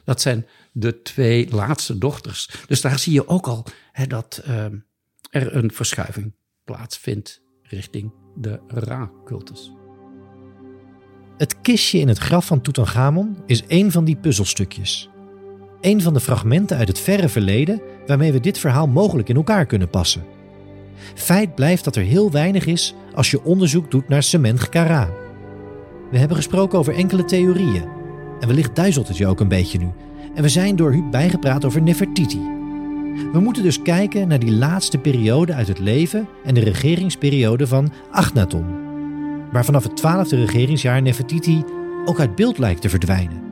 Dat 0.05 0.21
zijn 0.21 0.47
de 0.79 1.03
twee 1.03 1.51
laatste 1.51 1.99
dochters. 1.99 2.51
Dus 2.67 2.81
daar 2.81 2.99
zie 2.99 3.13
je 3.13 3.29
ook 3.29 3.47
al 3.47 3.65
hè, 3.93 4.07
dat 4.07 4.43
um, 4.49 4.85
er 5.31 5.57
een 5.57 5.71
verschuiving 5.73 6.35
plaatsvindt 6.65 7.43
richting 7.63 8.13
de 8.35 8.61
Ra-cultus. 8.67 9.73
Het 11.37 11.61
kistje 11.61 11.99
in 11.99 12.09
het 12.09 12.19
graf 12.19 12.47
van 12.47 12.61
Tutankhamon 12.61 13.37
is 13.47 13.63
een 13.69 13.93
van 13.93 14.05
die 14.05 14.17
puzzelstukjes. 14.17 15.09
Een 15.81 16.03
van 16.03 16.15
de 16.15 16.21
fragmenten 16.21 16.77
uit 16.77 16.89
het 16.89 16.99
verre 16.99 17.29
verleden 17.29 17.81
waarmee 18.07 18.33
we 18.33 18.41
dit 18.41 18.59
verhaal 18.59 18.87
mogelijk 18.87 19.29
in 19.29 19.37
elkaar 19.37 19.67
kunnen 19.67 19.91
passen. 19.91 20.25
Feit 21.15 21.55
blijft 21.55 21.85
dat 21.85 21.97
er 21.97 22.03
heel 22.03 22.31
weinig 22.31 22.67
is 22.67 22.95
als 23.15 23.31
je 23.31 23.45
onderzoek 23.45 23.91
doet 23.91 24.09
naar 24.09 24.23
Semench 24.23 24.69
Kara. 24.69 25.11
We 26.11 26.19
hebben 26.19 26.37
gesproken 26.37 26.79
over 26.79 26.95
enkele 26.95 27.25
theorieën. 27.25 27.89
En 28.41 28.49
wellicht 28.49 28.77
duizelt 28.77 29.09
het 29.09 29.17
je 29.17 29.27
ook 29.27 29.41
een 29.41 29.49
beetje 29.49 29.79
nu. 29.79 29.93
En 30.37 30.43
we 30.43 30.49
zijn 30.49 30.77
door 30.77 30.93
Huub 30.93 31.11
bijgepraat 31.11 31.65
over 31.65 31.83
Nefertiti. 31.83 32.41
We 33.33 33.41
moeten 33.41 33.63
dus 33.63 33.83
kijken 33.83 34.29
naar 34.29 34.39
die 34.39 34.53
laatste 34.53 34.99
periode 34.99 35.55
uit 35.55 35.69
het 35.69 35.79
leven 35.79 36.29
en 36.45 36.55
de 36.55 36.61
regeringsperiode 36.61 37.67
van 37.67 37.93
Achnaton. 38.11 38.65
Waar 39.53 39.65
vanaf 39.65 39.83
het 39.83 39.97
twaalfde 39.97 40.37
regeringsjaar 40.37 41.03
Nefertiti 41.03 41.65
ook 42.05 42.21
uit 42.21 42.35
beeld 42.35 42.59
lijkt 42.59 42.81
te 42.81 42.89
verdwijnen. 42.89 43.43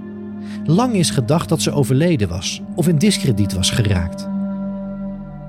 Lang 0.64 0.94
is 0.94 1.10
gedacht 1.10 1.48
dat 1.48 1.62
ze 1.62 1.72
overleden 1.72 2.28
was 2.28 2.62
of 2.74 2.88
in 2.88 2.98
diskrediet 2.98 3.54
was 3.54 3.70
geraakt. 3.70 4.28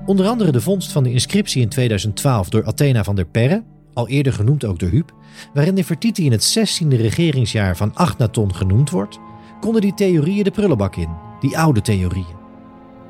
Onder 0.06 0.26
andere 0.26 0.52
de 0.52 0.60
vondst 0.60 0.92
van 0.92 1.02
de 1.02 1.12
inscriptie 1.12 1.62
in 1.62 1.68
2012 1.68 2.48
door 2.48 2.66
Athena 2.66 3.04
van 3.04 3.16
der 3.16 3.26
Perre, 3.26 3.62
al 3.92 4.08
eerder 4.08 4.32
genoemd 4.32 4.64
ook 4.64 4.78
door 4.78 4.90
Huub, 4.90 5.14
waarin 5.54 5.74
Nefertiti 5.74 6.24
in 6.24 6.32
het 6.32 6.58
16e 6.58 6.88
regeringsjaar 6.88 7.76
van 7.76 7.94
Achnaton 7.94 8.54
genoemd 8.54 8.90
wordt, 8.90 9.18
konden 9.60 9.80
die 9.80 9.94
theorieën 9.94 10.44
de 10.44 10.50
prullenbak 10.50 10.96
in, 10.96 11.25
die 11.40 11.58
oude 11.58 11.80
theorieën. 11.80 12.36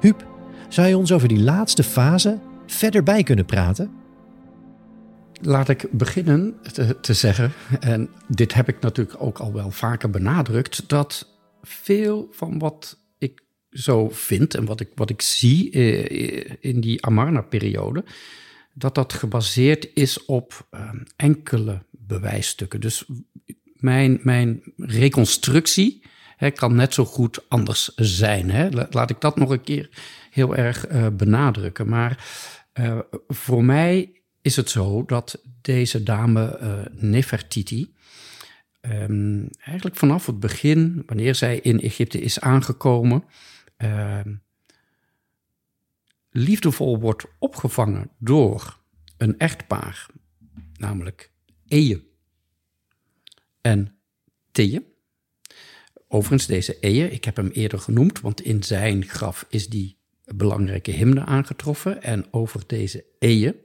Huub, 0.00 0.26
zou 0.68 0.88
je 0.88 0.96
ons 0.96 1.12
over 1.12 1.28
die 1.28 1.42
laatste 1.42 1.82
fase 1.82 2.40
verder 2.66 3.02
bij 3.02 3.22
kunnen 3.22 3.44
praten? 3.44 3.90
Laat 5.40 5.68
ik 5.68 5.86
beginnen 5.90 6.54
te, 7.00 7.14
zeggen, 7.14 7.52
en 7.80 8.08
dit 8.28 8.54
heb 8.54 8.68
ik 8.68 8.80
natuurlijk 8.80 9.22
ook 9.22 9.38
al 9.38 9.52
wel 9.52 9.70
vaker 9.70 10.10
benadrukt, 10.10 10.88
dat 10.88 11.38
veel 11.62 12.28
van 12.30 12.58
wat 12.58 12.98
ik 13.18 13.42
zo 13.70 14.08
vind 14.08 14.54
en 14.54 14.64
wat 14.64 14.80
ik, 14.80 14.88
wat 14.94 15.10
ik 15.10 15.22
zie 15.22 15.70
eh, 15.70 16.56
in 16.60 16.80
die 16.80 17.04
Amarna-periode, 17.04 18.04
dat 18.74 18.94
dat 18.94 19.12
gebaseerd 19.12 19.88
is 19.94 20.24
op 20.24 20.66
ehm, 20.70 20.98
enkele 21.16 21.82
bewijsstukken. 21.90 22.80
Dus 22.80 23.04
mijn, 23.76 24.20
mijn 24.22 24.62
reconstructie 24.76 26.02
hè, 26.36 26.50
kan 26.50 26.74
net 26.74 26.94
zo 26.94 27.04
goed 27.04 27.48
anders 27.48 27.94
zijn. 27.94 28.50
Hè. 28.50 28.86
Laat 28.90 29.10
ik 29.10 29.20
dat 29.20 29.36
nog 29.36 29.50
een 29.50 29.62
keer 29.62 29.88
heel 30.30 30.56
erg 30.56 30.90
uh, 30.90 31.06
benadrukken. 31.12 31.88
Maar 31.88 32.26
uh, 32.74 32.98
voor 33.28 33.64
mij 33.64 34.20
is 34.42 34.56
het 34.56 34.70
zo 34.70 35.04
dat 35.04 35.42
deze 35.60 36.02
dame 36.02 36.58
uh, 36.62 37.02
Nefertiti 37.02 37.94
um, 38.80 39.48
eigenlijk 39.60 39.96
vanaf 39.96 40.26
het 40.26 40.40
begin, 40.40 41.02
wanneer 41.06 41.34
zij 41.34 41.58
in 41.58 41.80
Egypte 41.80 42.20
is 42.20 42.40
aangekomen, 42.40 43.24
um, 43.76 44.42
liefdevol 46.30 47.00
wordt 47.00 47.24
opgevangen 47.38 48.10
door 48.18 48.78
een 49.16 49.38
echtpaar, 49.38 50.06
namelijk 50.76 51.30
Eje 51.68 52.02
en 53.60 53.98
Teje. 54.52 54.94
Overigens, 56.16 56.46
deze 56.46 56.76
Eje, 56.80 57.10
ik 57.10 57.24
heb 57.24 57.36
hem 57.36 57.48
eerder 57.48 57.78
genoemd, 57.78 58.20
want 58.20 58.40
in 58.40 58.62
zijn 58.62 59.04
graf 59.04 59.46
is 59.48 59.68
die 59.68 59.98
belangrijke 60.24 60.90
hymne 60.90 61.24
aangetroffen. 61.24 62.02
En 62.02 62.26
over 62.30 62.62
deze 62.66 63.04
Eje 63.18 63.56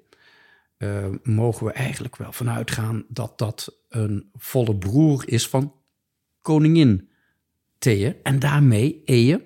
uh, 0.78 1.08
mogen 1.24 1.66
we 1.66 1.72
eigenlijk 1.72 2.16
wel 2.16 2.32
vanuit 2.32 2.72
gaan 2.72 3.06
dat 3.08 3.38
dat 3.38 3.82
een 3.90 4.30
volle 4.34 4.76
broer 4.76 5.24
is 5.28 5.48
van 5.48 5.74
koningin 6.42 7.10
Thea. 7.78 8.14
En 8.24 8.40
daarmee 8.40 9.02
Eje, 9.06 9.46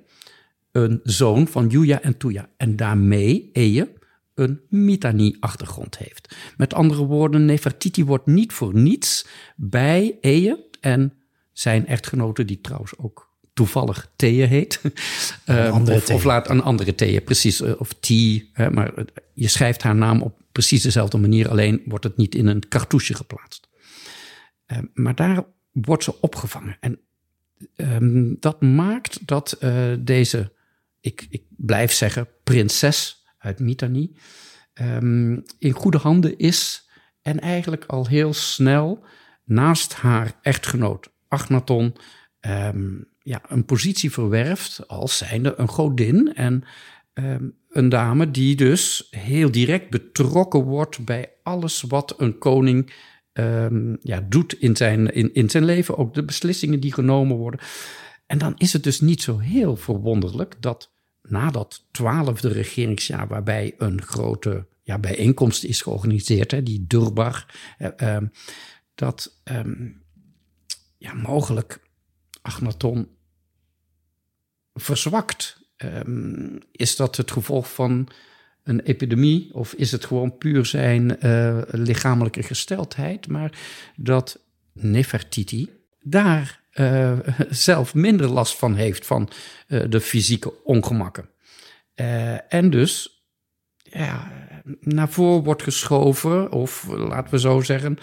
een 0.72 1.00
zoon 1.04 1.48
van 1.48 1.68
Juja 1.68 2.02
en 2.02 2.18
Tuya. 2.18 2.50
En 2.58 2.76
daarmee 2.76 3.50
Eje 3.54 3.94
een 4.34 4.62
Mitanni-achtergrond 4.70 5.98
heeft. 5.98 6.36
Met 6.58 6.74
andere 6.74 7.06
woorden, 7.06 7.46
Nefertiti 7.46 8.06
wordt 8.06 8.26
niet 8.26 8.54
voor 8.54 8.76
niets 8.76 9.28
bij 9.56 10.18
Eje 10.22 10.65
en 10.80 11.13
zijn 11.58 11.88
echtgenote, 11.88 12.46
die 12.46 12.62
trouwens 12.62 12.98
ook 12.98 13.34
toevallig 13.54 14.10
Thea 14.15 14.48
heet. 14.48 14.82
Uh, 15.46 15.78
of, 15.82 16.10
of, 16.10 16.24
laat 16.24 16.50
een 16.50 16.62
andere 16.62 16.96
Thea, 16.96 17.22
precies. 17.22 17.62
Uh, 17.62 17.74
of 17.78 17.94
T. 17.94 18.10
maar 18.72 18.94
je 19.34 19.48
schrijft 19.48 19.82
haar 19.82 19.96
naam 19.96 20.22
op 20.22 20.41
precies 20.52 20.82
dezelfde 20.82 21.18
manier, 21.18 21.50
alleen 21.50 21.82
wordt 21.86 22.04
het 22.04 22.18
niet 22.18 22.36
in 22.36 22.48
een 22.48 22.68
cartouche 22.68 23.13
geplaatst. 23.13 23.68
Uh, 24.68 24.78
maar 24.94 25.15
daar 25.15 25.44
wordt 25.72 26.04
ze 26.04 26.22
opgevangen. 26.22 26.78
En 26.80 27.00
um, 27.76 28.38
dat 28.39 28.62
maakt 28.62 29.28
dat 29.28 29.58
uh, 29.60 29.94
deze, 30.00 30.52
ik, 31.02 31.28
ik 31.30 31.44
blijf 31.50 31.91
zeggen, 31.91 32.28
prinses 32.44 33.26
uit 33.38 33.60
Mitanni, 33.60 34.15
um, 34.74 35.44
in 35.60 35.72
goede 35.72 35.98
handen 35.98 36.38
is 36.38 36.89
en 37.22 37.39
eigenlijk 37.39 37.86
al 37.86 38.08
heel 38.08 38.34
snel 38.34 39.06
naast 39.44 39.94
haar 39.94 40.39
echtgenoot 40.41 41.10
Um, 42.48 43.08
ja, 43.21 43.41
een 43.48 43.65
positie 43.65 44.12
verwerft 44.12 44.88
als 44.88 45.17
zijnde 45.17 45.54
een 45.58 45.67
godin 45.67 46.34
en 46.34 46.63
um, 47.13 47.58
een 47.69 47.89
dame 47.89 48.32
die 48.32 48.56
dus 48.56 49.08
heel 49.10 49.52
direct 49.52 49.89
betrokken 49.89 50.63
wordt 50.63 51.06
bij 51.06 51.32
alles 51.43 51.82
wat 51.82 52.13
een 52.17 52.38
koning 52.38 52.93
um, 53.34 53.98
ja, 54.02 54.26
doet 54.30 54.54
in 54.54 54.76
zijn, 54.76 55.13
in, 55.13 55.34
in 55.34 55.50
zijn 55.50 55.65
leven, 55.65 55.98
ook 55.98 56.13
de 56.13 56.24
beslissingen 56.24 56.80
die 56.80 56.93
genomen 56.93 57.38
worden. 57.38 57.60
En 58.26 58.38
dan 58.38 58.54
is 58.58 58.74
het 58.74 58.84
dus 58.84 59.02
niet 59.02 59.21
zo 59.21 59.38
heel 59.38 59.76
verwonderlijk 59.76 60.56
dat 60.60 60.93
na 61.21 61.52
dat 61.52 61.86
twaalfde 61.91 62.48
regeringsjaar, 62.48 63.28
waarbij 63.28 63.76
een 63.78 64.02
grote 64.02 64.67
ja, 64.82 65.00
bijeenkomst 65.00 65.63
is 65.63 65.82
georganiseerd, 65.82 66.52
hè, 66.52 66.63
die 66.63 66.86
Durbar, 66.88 67.45
uh, 67.98 68.17
dat 68.95 69.41
ja, 71.06 71.13
mogelijk 71.13 71.80
Agnaton 72.41 73.10
verzwakt 74.74 75.63
Um, 75.84 76.60
is 76.72 76.96
dat 76.96 77.18
het 77.18 77.32
gevolg 77.32 77.74
van 77.74 78.08
een 78.63 78.80
epidemie 78.80 79.54
of 79.54 79.74
is 79.74 79.91
het 79.91 80.06
gewoon 80.06 80.38
puur 80.38 80.65
zijn 80.65 81.18
uh, 81.26 81.62
lichamelijke 81.68 82.44
gesteldheid? 82.44 83.28
Maar 83.28 83.60
dat 83.96 84.39
Nefertiti 84.74 85.70
daar 86.02 86.62
uh, 86.74 87.18
zelf 87.50 87.94
minder 87.94 88.28
last 88.28 88.58
van 88.58 88.76
heeft 88.76 89.06
van 89.06 89.30
uh, 89.68 89.84
de 89.89 90.02
fysieke 90.02 90.63
ongemakken. 90.63 91.30
en 92.50 92.70
dus 92.70 93.24
ja, 93.84 94.32
naar 94.80 95.10
voren 95.10 95.44
wordt 95.44 95.63
geschoven, 95.63 96.52
of 96.52 96.88
laten 96.88 97.32
we 97.32 97.39
zo 97.39 97.62
zeggen, 97.62 97.98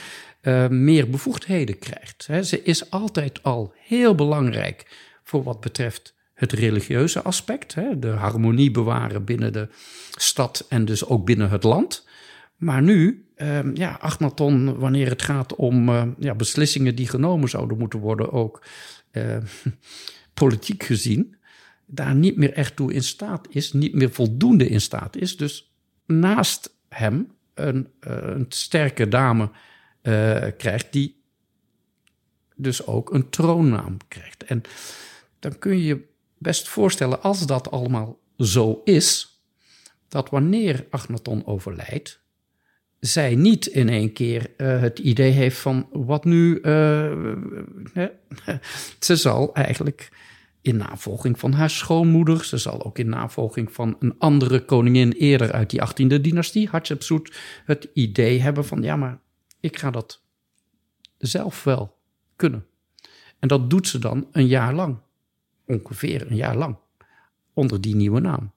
meer 0.70 1.11
bevoegdheden 1.11 1.78
krijgt. 1.78 2.28
ze 2.49 2.62
is 2.62 2.90
altijd 2.90 3.43
al 3.43 3.74
heel 3.76 4.14
belangrijk 4.14 4.86
voor 5.22 5.43
wat 5.43 5.61
betreft 5.61 6.14
het 6.34 6.53
religieuze 6.53 7.22
aspect, 7.22 7.74
de 7.97 8.09
harmonie 8.09 8.70
bewaren 8.70 9.24
binnen 9.24 9.53
de 9.53 9.68
stad 10.11 10.66
en 10.68 10.84
dus 10.84 11.05
ook 11.05 11.24
binnen 11.24 11.51
het 11.51 11.62
land. 11.62 12.07
Maar 12.57 12.82
nu, 12.82 13.26
eh, 13.34 13.74
ja, 13.74 13.97
Achnaton, 14.01 14.78
wanneer 14.78 15.09
het 15.09 15.22
gaat 15.22 15.55
om 15.55 15.88
uh, 15.88 16.03
ja, 16.18 16.34
beslissingen 16.34 16.95
die 16.95 17.09
genomen 17.09 17.49
zouden 17.49 17.78
moeten 17.78 17.99
worden, 17.99 18.32
ook 18.32 18.64
uh, 19.12 19.36
politiek 20.34 20.82
gezien, 20.82 21.36
daar 21.86 22.14
niet 22.14 22.36
meer 22.36 22.53
echt 22.53 22.76
toe 22.76 22.93
in 22.93 23.03
staat 23.03 23.47
is, 23.51 23.72
niet 23.72 23.95
meer 23.95 24.11
voldoende 24.11 24.68
in 24.68 24.80
staat 24.80 25.16
is. 25.16 25.36
Dus 25.36 25.72
naast 26.07 26.76
hem 26.88 27.32
een, 27.55 27.88
een 28.01 28.47
sterke 28.49 29.09
dame 29.09 29.51
krijgt 30.57 30.92
die 30.92 31.22
dus 32.57 32.86
ook 32.86 33.12
een 33.12 33.30
troonnaam 33.30 33.96
krijgt. 34.09 34.44
En 34.44 34.62
dan 35.38 35.59
kun 35.59 35.78
je 35.78 35.84
je 35.84 36.05
best 36.38 36.68
voorstellen, 36.68 37.22
als 37.22 37.46
dat 37.46 37.70
allemaal 37.70 38.18
zo 38.38 38.80
is, 38.84 39.40
dat 40.09 40.30
wanneer 40.30 40.86
Agnaton 40.90 41.46
overlijdt, 41.46 42.20
zij 43.00 43.34
niet 43.34 43.66
in 43.66 43.88
één 43.88 44.12
keer 44.12 44.50
uh, 44.57 44.80
het 44.80 44.98
idee 44.98 45.30
heeft 45.30 45.59
van 45.59 45.88
wat 45.92 46.24
nu. 46.24 46.59
Uh, 46.62 47.12
ze 48.98 49.16
zal 49.16 49.55
eigenlijk 49.55 50.11
in 50.61 50.76
navolging 50.76 51.38
van 51.38 51.53
haar 51.53 51.70
schoonmoeder, 51.70 52.44
ze 52.44 52.57
zal 52.59 52.84
ook 52.84 52.98
in 52.98 53.09
navolging 53.09 53.72
van 53.72 53.96
een 53.98 54.14
andere 54.18 54.64
koningin 54.64 55.12
eerder 55.12 55.53
uit 55.53 55.70
die 55.70 55.80
18e 55.80 56.20
dynastie, 56.20 56.68
Hatshepsut, 56.68 57.32
het 57.64 57.88
idee 57.94 58.40
hebben 58.40 58.64
van 58.64 58.82
ja, 58.82 58.96
maar 58.96 59.20
ik 59.63 59.79
ga 59.79 59.91
dat 59.91 60.23
zelf 61.19 61.65
wel 61.65 61.97
kunnen. 62.37 62.67
En 63.39 63.49
dat 63.49 63.71
doet 63.71 63.89
ze 63.89 63.99
dan 63.99 64.29
een 64.33 64.47
jaar 64.47 64.75
lang, 64.75 64.99
ongeveer 65.67 66.31
een 66.31 66.37
jaar 66.37 66.57
lang, 66.57 66.77
onder 67.53 67.81
die 67.81 67.95
nieuwe 67.95 68.21
naam. 68.21 68.53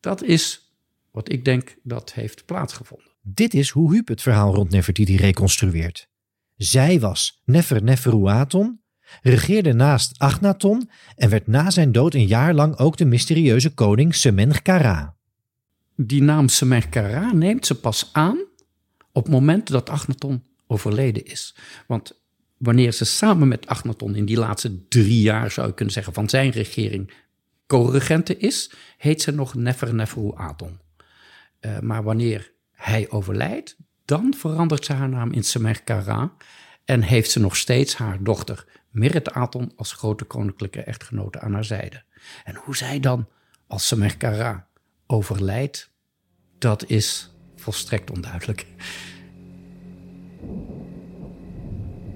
Dat 0.00 0.22
is 0.22 0.72
wat 1.10 1.32
ik 1.32 1.44
denk 1.44 1.76
dat 1.82 2.12
heeft 2.12 2.44
plaatsgevonden. 2.44 3.10
Dit 3.22 3.54
is 3.54 3.70
hoe 3.70 3.92
Huub 3.92 4.08
het 4.08 4.22
verhaal 4.22 4.54
rond 4.54 4.70
Nefertiti 4.70 5.16
reconstrueert. 5.16 6.08
Zij 6.56 7.00
was 7.00 7.42
Nefer 7.44 7.82
Neferuaton, 7.82 8.80
regeerde 9.22 9.72
naast 9.72 10.18
Agnaton 10.18 10.90
en 11.16 11.30
werd 11.30 11.46
na 11.46 11.70
zijn 11.70 11.92
dood 11.92 12.14
een 12.14 12.26
jaar 12.26 12.54
lang 12.54 12.76
ook 12.76 12.96
de 12.96 13.04
mysterieuze 13.04 13.74
koning 13.74 14.14
Semenchkara. 14.14 15.16
Die 15.96 16.22
naam 16.22 16.48
Semenchkara 16.48 17.32
neemt 17.32 17.66
ze 17.66 17.74
pas 17.74 18.10
aan 18.12 18.38
op 19.16 19.22
het 19.22 19.32
moment 19.32 19.68
dat 19.68 19.90
Agnaton 19.90 20.44
overleden 20.66 21.24
is. 21.24 21.56
Want 21.86 22.20
wanneer 22.56 22.92
ze 22.92 23.04
samen 23.04 23.48
met 23.48 23.66
Agnaton 23.66 24.14
in 24.14 24.24
die 24.24 24.38
laatste 24.38 24.88
drie 24.88 25.20
jaar, 25.20 25.50
zou 25.50 25.66
je 25.66 25.74
kunnen 25.74 25.94
zeggen, 25.94 26.12
van 26.12 26.28
zijn 26.28 26.50
regering 26.50 27.12
co-regente 27.66 28.36
is, 28.36 28.70
heet 28.98 29.22
ze 29.22 29.30
nog 29.30 29.54
Nefer 29.54 29.94
Neferuaton. 29.94 30.78
Uh, 31.60 31.78
maar 31.78 32.02
wanneer 32.02 32.52
hij 32.72 33.10
overlijdt, 33.10 33.76
dan 34.04 34.34
verandert 34.36 34.84
ze 34.84 34.92
haar 34.92 35.08
naam 35.08 35.32
in 35.32 35.44
Semerkara 35.44 36.32
en 36.84 37.02
heeft 37.02 37.30
ze 37.30 37.40
nog 37.40 37.56
steeds 37.56 37.96
haar 37.96 38.22
dochter 38.22 38.64
Merit 38.90 39.32
Aton 39.32 39.72
als 39.76 39.92
grote 39.92 40.24
koninklijke 40.24 40.82
echtgenote 40.82 41.40
aan 41.40 41.52
haar 41.52 41.64
zijde. 41.64 42.02
En 42.44 42.54
hoe 42.54 42.76
zij 42.76 43.00
dan 43.00 43.28
als 43.66 43.86
Semerkara 43.86 44.68
overlijdt, 45.06 45.90
dat 46.58 46.86
is 46.86 47.35
volstrekt 47.66 48.10
onduidelijk. 48.10 48.66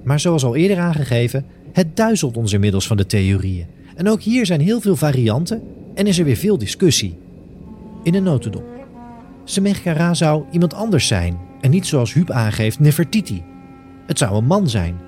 Maar 0.02 0.20
zoals 0.20 0.44
al 0.44 0.56
eerder 0.56 0.78
aangegeven, 0.78 1.46
het 1.72 1.96
duizelt 1.96 2.36
ons 2.36 2.52
inmiddels 2.52 2.86
van 2.86 2.96
de 2.96 3.06
theorieën. 3.06 3.66
En 3.94 4.08
ook 4.08 4.22
hier 4.22 4.46
zijn 4.46 4.60
heel 4.60 4.80
veel 4.80 4.96
varianten 4.96 5.62
en 5.94 6.06
is 6.06 6.18
er 6.18 6.24
weer 6.24 6.36
veel 6.36 6.58
discussie. 6.58 7.18
In 8.02 8.14
een 8.14 8.22
notendop. 8.22 8.64
Semechkara 9.44 10.14
zou 10.14 10.44
iemand 10.50 10.74
anders 10.74 11.06
zijn 11.06 11.38
en 11.60 11.70
niet 11.70 11.86
zoals 11.86 12.12
Huub 12.12 12.30
aangeeft 12.30 12.78
Nefertiti. 12.78 13.42
Het 14.06 14.18
zou 14.18 14.36
een 14.36 14.46
man 14.46 14.68
zijn. 14.68 14.98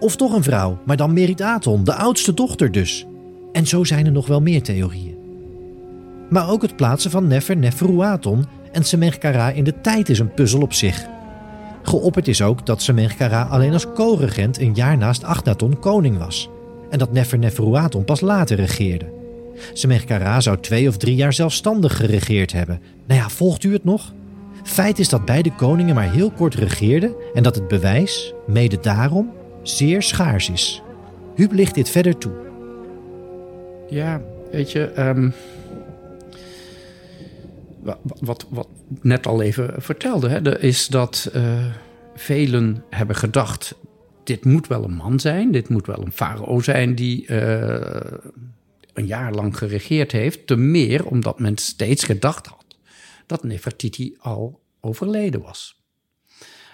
Of 0.00 0.16
toch 0.16 0.32
een 0.32 0.42
vrouw, 0.42 0.78
maar 0.86 0.96
dan 0.96 1.12
Meritaton, 1.12 1.84
de 1.84 1.94
oudste 1.94 2.34
dochter 2.34 2.72
dus. 2.72 3.06
En 3.52 3.66
zo 3.66 3.84
zijn 3.84 4.06
er 4.06 4.12
nog 4.12 4.26
wel 4.26 4.40
meer 4.40 4.62
theorieën. 4.62 5.16
Maar 6.30 6.50
ook 6.50 6.62
het 6.62 6.76
plaatsen 6.76 7.10
van 7.10 7.26
Nefer 7.26 7.56
Neferuaton 7.56 8.44
en 8.72 8.84
Semechkara 8.84 9.50
in 9.50 9.64
de 9.64 9.80
tijd 9.80 10.08
is 10.08 10.18
een 10.18 10.34
puzzel 10.34 10.60
op 10.60 10.72
zich. 10.72 11.06
Geopperd 11.82 12.28
is 12.28 12.42
ook 12.42 12.66
dat 12.66 12.82
Semechkara 12.82 13.42
alleen 13.42 13.72
als 13.72 13.92
co-regent 13.92 14.60
een 14.60 14.74
jaar 14.74 14.98
naast 14.98 15.24
Achnaton 15.24 15.78
koning 15.78 16.18
was. 16.18 16.50
En 16.90 16.98
dat 16.98 17.12
Nefer 17.12 17.38
Neferuaton 17.38 18.04
pas 18.04 18.20
later 18.20 18.56
regeerde. 18.56 19.16
Semechkara 19.72 20.40
zou 20.40 20.60
twee 20.60 20.88
of 20.88 20.96
drie 20.96 21.14
jaar 21.14 21.32
zelfstandig 21.32 21.96
geregeerd 21.96 22.52
hebben. 22.52 22.80
Nou 23.06 23.20
ja, 23.20 23.28
volgt 23.28 23.64
u 23.64 23.72
het 23.72 23.84
nog? 23.84 24.12
Feit 24.62 24.98
is 24.98 25.08
dat 25.08 25.24
beide 25.24 25.54
koningen 25.54 25.94
maar 25.94 26.12
heel 26.12 26.30
kort 26.30 26.54
regeerden 26.54 27.14
en 27.34 27.42
dat 27.42 27.54
het 27.54 27.68
bewijs, 27.68 28.34
mede 28.46 28.78
daarom, 28.80 29.32
zeer 29.62 30.02
schaars 30.02 30.50
is. 30.50 30.82
Huub 31.34 31.52
ligt 31.52 31.74
dit 31.74 31.90
verder 31.90 32.18
toe. 32.18 32.32
Ja, 33.88 34.20
weet 34.50 34.72
je, 34.72 34.92
um, 34.98 35.32
wat, 38.20 38.46
wat, 38.50 38.68
net 39.00 39.26
al 39.26 39.42
even 39.42 39.82
vertelde, 39.82 40.28
hè, 40.28 40.60
is 40.60 40.86
dat 40.86 41.30
uh, 41.34 41.66
velen 42.14 42.84
hebben 42.90 43.16
gedacht: 43.16 43.74
dit 44.24 44.44
moet 44.44 44.66
wel 44.66 44.84
een 44.84 44.94
man 44.94 45.20
zijn, 45.20 45.52
dit 45.52 45.68
moet 45.68 45.86
wel 45.86 46.02
een 46.02 46.12
farao 46.12 46.60
zijn 46.60 46.94
die. 46.94 47.26
Uh, 47.28 47.76
een 48.98 49.06
jaar 49.06 49.32
lang 49.32 49.58
geregeerd 49.58 50.12
heeft. 50.12 50.46
Te 50.46 50.56
meer 50.56 51.06
omdat 51.06 51.38
men 51.38 51.56
steeds 51.56 52.04
gedacht 52.04 52.46
had 52.46 52.68
dat 53.28 53.42
Nefertiti 53.42 54.16
al 54.18 54.60
overleden 54.80 55.42
was. 55.42 55.82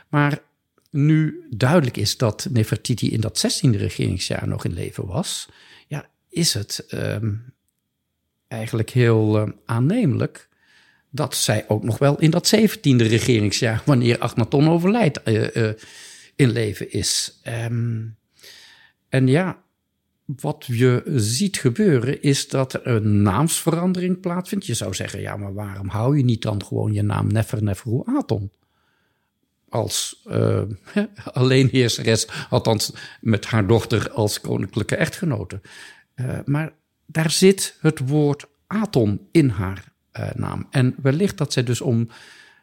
Maar 0.09 0.43
nu 0.91 1.47
duidelijk 1.51 1.97
is 1.97 2.17
dat 2.17 2.49
Nefertiti 2.51 3.11
in 3.11 3.21
dat 3.21 3.47
16e 3.47 3.71
regeringsjaar 3.71 4.49
nog 4.49 4.65
in 4.65 4.73
leven 4.73 5.07
was, 5.07 5.49
ja, 5.87 6.09
is 6.29 6.55
het 6.55 6.87
uh, 6.91 7.17
eigenlijk 8.49 8.91
heel 8.91 9.41
uh, 9.41 9.53
aannemelijk 9.65 10.49
dat 11.15 11.35
zij 11.35 11.65
ook 11.69 11.83
nog 11.83 11.99
wel 11.99 12.19
in 12.19 12.31
dat 12.31 12.57
17e 12.57 12.97
regeringsjaar, 12.97 13.83
wanneer 13.85 14.19
Achnaton 14.19 14.69
overlijdt, 14.69 15.21
uh, 15.25 15.69
in 16.37 16.51
leven 16.51 16.93
is. 16.93 17.41
Um, 17.67 18.17
en 19.09 19.27
ja, 19.27 19.63
wat 20.25 20.65
je 20.67 21.03
ziet 21.15 21.57
gebeuren 21.57 22.23
is 22.23 22.49
dat 22.49 22.73
er 22.73 22.87
een 22.87 23.23
naamsverandering 23.23 24.21
plaatsvindt. 24.21 24.67
Je 24.67 24.75
zou 24.75 24.95
zeggen, 24.95 25.21
ja, 25.21 25.37
maar 25.37 25.55
waarom 25.55 25.89
hou 25.89 26.17
je 26.17 26.25
niet 26.25 26.43
dan 26.43 26.65
gewoon 26.65 26.93
je 26.93 27.03
naam 27.03 27.33
Nefer 27.33 27.63
Neferu 27.63 28.03
Aton? 28.05 28.53
Als 29.69 30.23
uh, 30.27 30.63
alleenheerseres, 31.33 32.29
althans 32.51 32.93
met 33.21 33.47
haar 33.47 33.67
dochter 33.67 34.11
als 34.11 34.41
koninklijke 34.41 34.97
echtgenote. 34.97 35.61
Maar 36.45 36.73
daar 37.07 37.31
zit 37.31 37.77
het 37.81 38.09
woord 38.09 38.47
Aton 38.67 39.29
in 39.31 39.49
haar 39.49 39.94
naam. 40.35 40.67
En 40.71 40.95
wellicht 41.03 41.39
dat 41.39 41.53
zij 41.53 41.63
dus 41.63 41.81
om 41.81 42.09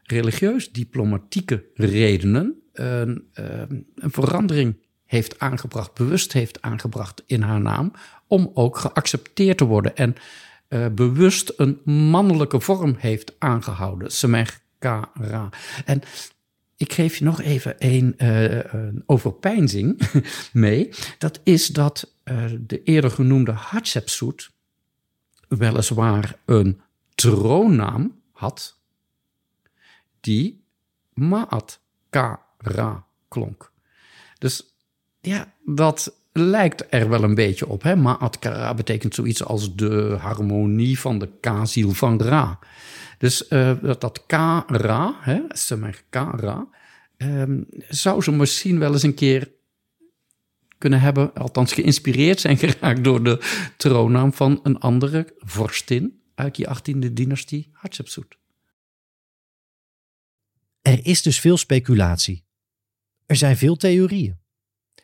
religieus-diplomatieke 0.04 1.66
redenen 1.74 2.62
een 2.74 4.12
verandering 4.12 4.76
heeft 5.06 5.40
aangebracht, 5.40 5.94
bewust 5.94 6.34
heeft 6.34 6.62
aangebracht 6.62 7.24
in 7.26 7.42
haar 7.42 7.62
naam, 7.62 7.92
om 8.28 8.52
ook 8.54 8.78
geaccepteerd 8.78 9.58
te 9.58 9.66
worden 9.66 9.96
en 9.96 10.16
uh, 10.70 10.86
bewust 10.96 11.54
een 11.58 11.82
mannelijke 11.86 12.60
vorm 12.60 12.96
heeft 12.98 13.34
aangehouden. 13.40 14.12
Semechkara. 14.12 15.50
En 15.86 16.02
ik 16.78 16.94
geef 16.94 17.16
je 17.16 17.24
nog 17.24 17.42
even 17.42 17.76
een, 17.78 18.16
uh, 18.18 18.64
een 18.64 19.04
overpeinzing 19.06 20.02
mee. 20.54 20.90
Dat 21.18 21.40
is 21.44 21.68
dat 21.68 22.16
de 22.60 22.84
eerder 22.84 23.12
genoemde 23.12 23.52
Hatshepsut 23.52 24.50
weliswaar 25.48 26.38
een 26.46 26.82
troonnaam 27.16 28.22
had 28.32 28.80
die 30.20 30.64
Maat 31.14 31.80
Kara 32.10 33.06
klonk. 33.28 33.72
Dus 34.38 34.74
ja, 35.22 35.54
dat 35.66 36.16
lijkt 36.32 36.86
er 36.90 37.10
wel 37.10 37.24
een 37.24 37.36
beetje 37.36 37.68
op. 37.68 37.84
Hè? 37.84 37.96
Ma'at 37.96 38.40
betekent 38.76 39.16
zoiets 39.16 39.44
als 39.44 39.76
de 39.76 40.18
harmonie 40.20 41.00
van 41.00 41.20
de 41.20 41.30
Kaziel 41.40 41.92
van 41.92 42.22
Ra. 42.22 42.60
Dus 43.18 43.50
uh, 43.50 43.72
dat, 43.82 44.02
dat 44.02 44.24
Ka-Ra, 44.26 45.16
hè, 45.20 45.42
Ka-Ra, 46.10 46.68
um, 47.18 47.66
zou 47.90 48.22
ze 48.22 48.32
misschien 48.32 48.80
wel 48.80 48.94
eens 48.94 49.04
een 49.04 49.14
keer 49.14 49.52
kunnen 50.78 51.00
hebben, 51.00 51.34
althans 51.34 51.74
geïnspireerd 51.74 52.40
zijn 52.40 52.58
geraakt 52.64 53.04
door 53.04 53.24
de 53.24 53.40
troonnaam 53.78 54.34
van 54.34 54.60
een 54.64 54.80
andere 54.80 55.34
vorstin 55.38 56.21
uit 56.42 56.56
die 56.56 56.68
18e 56.68 57.14
dynastie, 57.14 57.70
Hatshepsut. 57.72 58.38
Er 60.82 61.06
is 61.06 61.22
dus 61.22 61.40
veel 61.40 61.58
speculatie. 61.58 62.46
Er 63.26 63.36
zijn 63.36 63.58
veel 63.58 63.76
theorieën. 63.76 64.40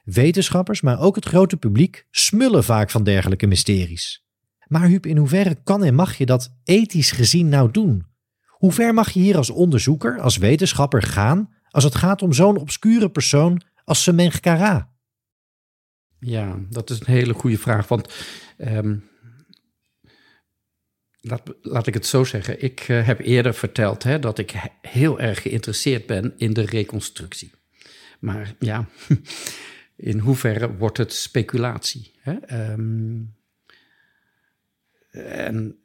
Wetenschappers, 0.04 0.82
maar 0.82 1.00
ook 1.00 1.16
het 1.16 1.26
grote 1.26 1.58
publiek 1.58 2.08
smullen 2.12 2.64
vaak 2.64 2.90
van 2.90 3.04
dergelijke 3.04 3.48
mysteries. 3.48 4.26
Maar 4.68 4.88
Huub, 4.88 5.06
in 5.06 5.18
hoeverre 5.18 5.64
kan 5.64 5.84
en 5.84 5.96
mag 5.96 6.18
je 6.18 6.26
dat 6.26 6.56
ethisch 6.64 7.12
gezien 7.12 7.50
nou 7.50 7.72
doen? 7.72 8.06
Hoe 8.46 8.72
ver 8.72 8.94
mag 8.94 9.10
je 9.10 9.20
hier 9.20 9.38
als 9.38 9.50
onderzoeker, 9.50 10.20
als 10.20 10.38
wetenschapper 10.38 11.02
gaan 11.02 11.56
als 11.70 11.84
het 11.84 11.96
gaat 11.96 12.22
om 12.22 12.34
zo'n 12.34 12.58
obscure 12.58 13.10
persoon 13.10 13.62
als 13.84 14.04
Semenchkara? 14.04 14.92
Ja, 16.20 16.58
dat 16.70 16.90
is 16.90 17.00
een 17.00 17.06
hele 17.06 17.34
goede 17.34 17.58
vraag. 17.58 17.88
Want 17.88 18.14
um, 18.58 19.04
laat, 21.28 21.54
laat 21.62 21.88
ik 21.88 21.94
het 21.94 22.06
zo 22.06 22.24
zeggen. 22.24 22.64
Ik 22.64 22.80
eh, 22.80 23.06
heb 23.06 23.20
eerder 23.20 23.54
verteld 23.54 24.04
hè, 24.04 24.20
dat 24.20 24.38
ik 24.38 24.54
heel 24.82 25.20
erg 25.20 25.42
geïnteresseerd 25.42 26.06
ben 26.06 26.34
in 26.38 26.54
de 26.54 26.66
reconstructie. 26.66 27.52
Maar 28.20 28.56
ja, 28.60 28.86
in 29.96 30.20
hoeverre 30.20 30.78
wordt 30.78 30.98
het 30.98 31.14
speculatie? 31.14 32.12
Hè? 32.20 32.34
Ehm, 32.34 33.22
en 35.12 35.80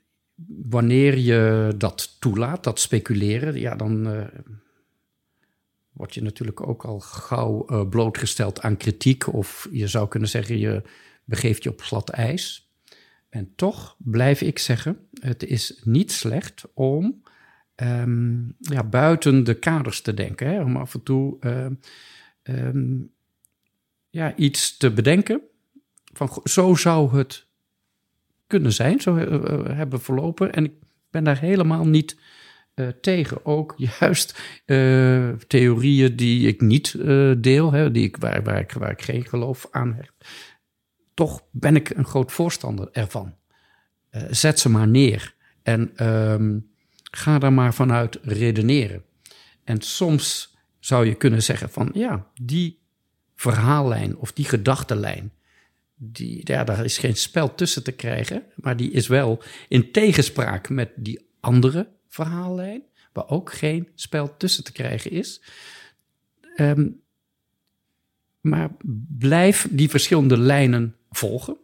wanneer 0.47 1.19
je 1.19 1.73
dat 1.77 2.17
toelaat, 2.21 2.65
dat 2.65 2.81
speculeren, 2.81 3.61
ja, 3.61 3.75
dan 3.75 4.07
uh, 4.09 4.25
word 5.93 6.15
je 6.15 6.23
natuurlijk 6.23 6.67
ook 6.67 6.85
al 6.85 7.01
gauw 7.01 7.67
uh, 7.71 7.89
blootgesteld 7.89 8.61
aan 8.61 8.77
kritiek. 8.77 9.33
Of 9.33 9.69
je 9.71 9.87
zou 9.87 10.09
kunnen 10.09 10.29
zeggen, 10.29 10.59
je 10.59 10.83
begeeft 11.25 11.63
je 11.63 11.71
op 11.71 11.81
glad 11.81 12.09
ijs. 12.09 12.72
En 13.33 13.53
toch 13.57 13.97
blijf 13.99 14.41
ik 14.41 14.59
zeggen, 14.59 14.99
het 15.21 15.43
is 15.43 15.81
niet 15.85 16.13
slecht 16.13 16.65
om 16.75 17.23
um, 17.77 18.55
ja, 18.59 18.85
buiten 18.85 19.45
de 19.45 19.55
kaders 19.55 20.01
te 20.01 20.15
denken. 20.15 20.47
Hè? 20.47 20.63
Om 20.63 20.77
af 20.77 20.95
en 20.95 21.03
toe 21.03 21.37
uh, 21.41 21.67
um, 22.43 23.11
ja, 24.11 24.37
iets 24.37 24.77
te 24.77 24.91
bedenken. 24.91 25.41
Van, 26.13 26.41
zo 26.45 26.75
zou 26.75 27.17
het 27.17 27.47
kunnen 28.47 28.73
zijn, 28.73 29.01
zo 29.01 29.17
uh, 29.17 29.77
hebben 29.77 30.01
verlopen. 30.01 30.53
En 30.53 30.65
ik 30.65 30.73
ben 31.11 31.25
daar 31.25 31.41
helemaal 31.41 31.87
niet 31.87 32.17
tegen. 33.01 33.47
Ook 33.47 33.75
juist 33.99 34.41
theorieën 35.47 36.17
die 36.17 36.49
ik 36.49 36.61
niet 36.61 36.97
deel, 37.43 37.73
hè, 37.73 37.91
die 37.91 38.05
ik, 38.05 38.17
waar, 38.17 38.43
waar, 38.43 38.59
ik, 38.59 38.73
waar 38.73 38.91
ik 38.91 39.03
geen 39.03 39.25
geloof 39.25 39.69
aan 39.71 39.95
heb 39.95 40.13
toch 41.15 41.43
ben 41.51 41.77
ik 41.77 41.91
een 41.91 42.05
groot 42.05 42.33
voorstander 42.33 42.89
ervan. 42.93 43.35
Uh, 44.11 44.23
zet 44.31 44.59
ze 44.59 44.69
maar 44.69 44.89
neer 44.89 45.35
en 45.63 46.07
um, 46.07 46.71
ga 47.11 47.39
daar 47.39 47.53
maar 47.53 47.75
vanuit 47.75 48.19
redeneren. 48.23 49.05
En 49.65 49.81
soms 49.81 50.57
zou 50.79 51.07
je 51.07 51.15
kunnen 51.15 51.43
zeggen 51.43 51.71
van 51.71 51.91
ja, 51.95 52.27
die 52.41 52.81
verhaallijn 53.35 54.17
of 54.17 54.33
die 54.33 54.45
gedachtenlijn, 54.45 55.33
die, 55.95 56.41
ja, 56.45 56.65
daar 56.65 56.85
is 56.85 56.99
geen 56.99 57.17
spel 57.17 57.55
tussen 57.55 57.85
te 57.85 57.93
krijgen, 57.93 58.43
maar 58.55 58.77
die 58.77 58.91
is 58.91 59.07
wel 59.07 59.43
in 59.69 59.93
tegenspraak 59.93 60.69
met 60.69 60.91
die 60.97 61.29
andere 61.41 61.89
verhaallijn, 62.09 62.83
waar 63.13 63.29
ook 63.29 63.53
geen 63.53 63.89
spel 63.95 64.37
tussen 64.37 64.65
te 64.65 64.73
krijgen 64.73 65.11
is. 65.11 65.43
Um, 66.57 67.01
maar 68.41 68.71
blijf 69.19 69.69
die 69.71 69.91
verschillende 69.91 70.39
lijnen 70.39 70.97
volgen. 71.17 71.57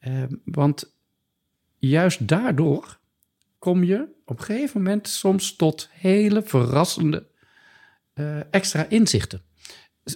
Uh, 0.00 0.22
want 0.44 0.96
juist 1.78 2.28
daardoor 2.28 2.98
kom 3.58 3.84
je 3.84 4.08
op 4.24 4.38
een 4.38 4.44
gegeven 4.44 4.82
moment 4.82 5.08
soms 5.08 5.56
tot 5.56 5.88
hele 5.92 6.42
verrassende 6.42 7.26
uh, 8.14 8.54
extra 8.54 8.88
inzichten. 8.88 9.42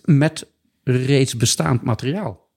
Met 0.04 0.46
reeds 0.82 1.36
bestaand 1.36 1.82
materiaal. 1.82 2.48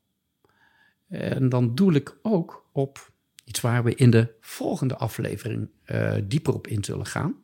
En 1.07 1.49
dan 1.49 1.75
doel 1.75 1.93
ik 1.93 2.17
ook 2.21 2.69
op 2.71 3.11
iets 3.43 3.61
waar 3.61 3.83
we 3.83 3.95
in 3.95 4.09
de 4.09 4.35
volgende 4.41 4.95
aflevering 4.95 5.69
uh, 5.85 6.13
dieper 6.23 6.53
op 6.53 6.67
in 6.67 6.83
zullen 6.83 7.05
gaan. 7.05 7.35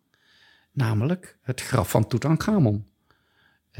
Namelijk 0.72 1.38
het 1.42 1.62
graf 1.62 1.90
van 1.90 2.08
Tutankhamon. 2.08 2.88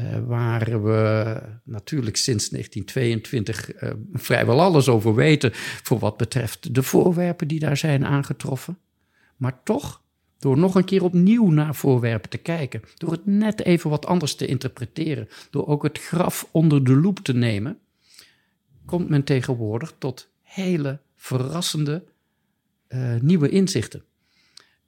Uh, 0.00 0.18
waar 0.26 0.82
we 0.82 1.42
natuurlijk 1.64 2.16
sinds 2.16 2.48
1922 2.48 3.74
uh, 3.74 3.88
eh, 3.90 3.96
vrijwel 4.12 4.60
alles 4.60 4.88
over 4.88 5.14
weten 5.14 5.50
voor 5.54 5.98
wat 5.98 6.16
betreft 6.16 6.74
de 6.74 6.82
voorwerpen 6.82 7.48
die 7.48 7.58
daar 7.58 7.76
zijn 7.76 8.04
aangetroffen. 8.04 8.78
Maar 9.36 9.62
toch, 9.62 10.02
door 10.38 10.58
nog 10.58 10.74
een 10.74 10.84
keer 10.84 11.02
opnieuw 11.02 11.50
naar 11.50 11.74
voorwerpen 11.74 12.30
te 12.30 12.38
kijken, 12.38 12.82
door 12.96 13.10
het 13.10 13.26
net 13.26 13.62
even 13.62 13.90
wat 13.90 14.06
anders 14.06 14.34
te 14.34 14.46
interpreteren, 14.46 15.28
door 15.50 15.66
ook 15.66 15.82
het 15.82 15.98
graf 15.98 16.48
onder 16.50 16.84
de 16.84 16.96
loep 16.96 17.18
te 17.18 17.34
nemen, 17.34 17.78
komt 18.86 19.08
men 19.08 19.24
tegenwoordig 19.24 19.94
tot 19.98 20.30
hele 20.42 21.00
verrassende 21.16 22.04
uh, 22.88 23.20
nieuwe 23.20 23.48
inzichten. 23.48 24.04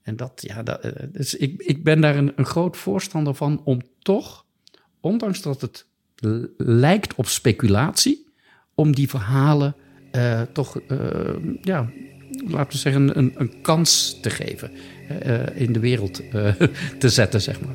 En 0.03 0.17
dat, 0.17 0.43
ja, 0.47 0.63
dat, 0.63 0.93
dus 1.13 1.35
ik, 1.35 1.63
ik 1.63 1.85
ben 1.85 2.01
daar 2.01 2.17
een, 2.17 2.33
een 2.37 2.47
groot 2.47 2.77
voorstander 2.77 3.35
van 3.35 3.61
om 3.65 3.83
toch 3.99 4.47
ondanks 5.01 5.43
dat 5.43 5.61
het 5.61 5.87
lijkt 6.57 7.15
op 7.15 7.27
speculatie, 7.27 8.27
om 8.75 8.95
die 8.95 9.09
verhalen 9.09 9.75
uh, 10.13 10.43
toch, 10.53 10.81
uh, 10.89 10.99
ja, 11.63 11.91
laten 12.47 12.73
we 12.73 12.79
zeggen, 12.79 13.19
een, 13.19 13.33
een 13.35 13.61
kans 13.61 14.19
te 14.21 14.31
geven, 14.31 14.71
uh, 15.27 15.41
in 15.55 15.73
de 15.73 15.79
wereld 15.79 16.23
te 16.99 17.09
zetten, 17.09 17.41
zeg 17.41 17.61
maar. 17.61 17.75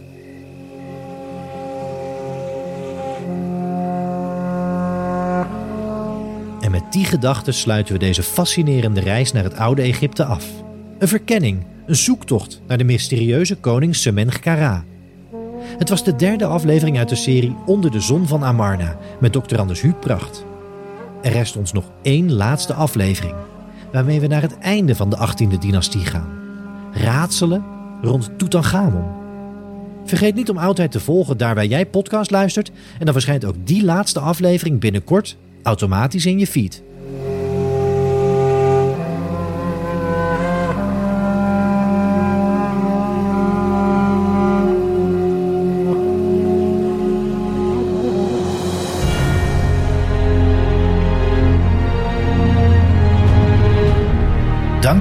En 6.62 6.72
met 6.72 6.92
die 6.92 7.06
gedachten 7.06 7.54
sluiten 7.54 7.94
we 7.94 8.00
deze 8.00 8.24
fascinerende 8.24 9.00
reis 9.00 9.32
naar 9.32 9.44
het 9.44 9.56
oude 9.56 9.82
Egypte 9.82 10.26
af. 10.26 10.46
Een 11.00 11.08
verkenning, 11.08 11.66
een 11.86 11.96
zoektocht 11.96 12.62
naar 12.68 12.78
de 12.78 12.84
mysterieuze 12.84 13.56
koning 13.56 13.96
Semenchkara 13.96 14.86
het 15.78 15.90
was 15.90 16.04
de 16.04 16.16
derde 16.16 16.46
aflevering 16.46 16.98
uit 16.98 17.10
de 17.10 17.16
serie 17.16 17.56
Onder 17.66 17.92
de 17.92 18.00
Zon 18.00 18.28
van 18.28 18.44
Amarna 18.44 18.98
met 19.20 19.34
Dr. 19.34 19.60
Anders 19.60 19.82
Huub 19.82 20.00
Pracht. 20.00 20.46
Er 21.22 21.32
rest 21.32 21.56
ons 21.56 21.72
nog 21.72 21.92
één 22.02 22.34
laatste 22.34 22.74
aflevering, 22.74 23.36
waarmee 23.92 24.20
we 24.20 24.28
naar 24.28 24.42
het 24.42 24.58
einde 24.58 24.96
van 24.96 25.10
de 25.10 25.18
18e 25.18 25.58
dynastie 25.60 26.06
gaan. 26.06 26.28
Raadselen 26.92 27.64
rond 28.02 28.30
Tutankhamon. 28.38 29.22
Vergeet 30.06 30.36
niet 30.36 30.50
om 30.50 30.58
Oudheid 30.58 30.92
te 30.92 31.00
volgen 31.00 31.38
daar 31.38 31.56
waar 31.56 31.66
jij 31.66 31.86
podcast 31.86 32.32
luistert 32.32 32.72
en 33.00 33.06
dan 33.06 33.14
verschijnt 33.14 33.46
ook 33.46 33.56
die 33.64 33.84
laatste 33.84 34.20
aflevering 34.20 34.80
binnenkort 34.80 35.38
automatisch 35.64 36.26
in 36.26 36.40
je 36.40 36.48
feed. 36.48 36.84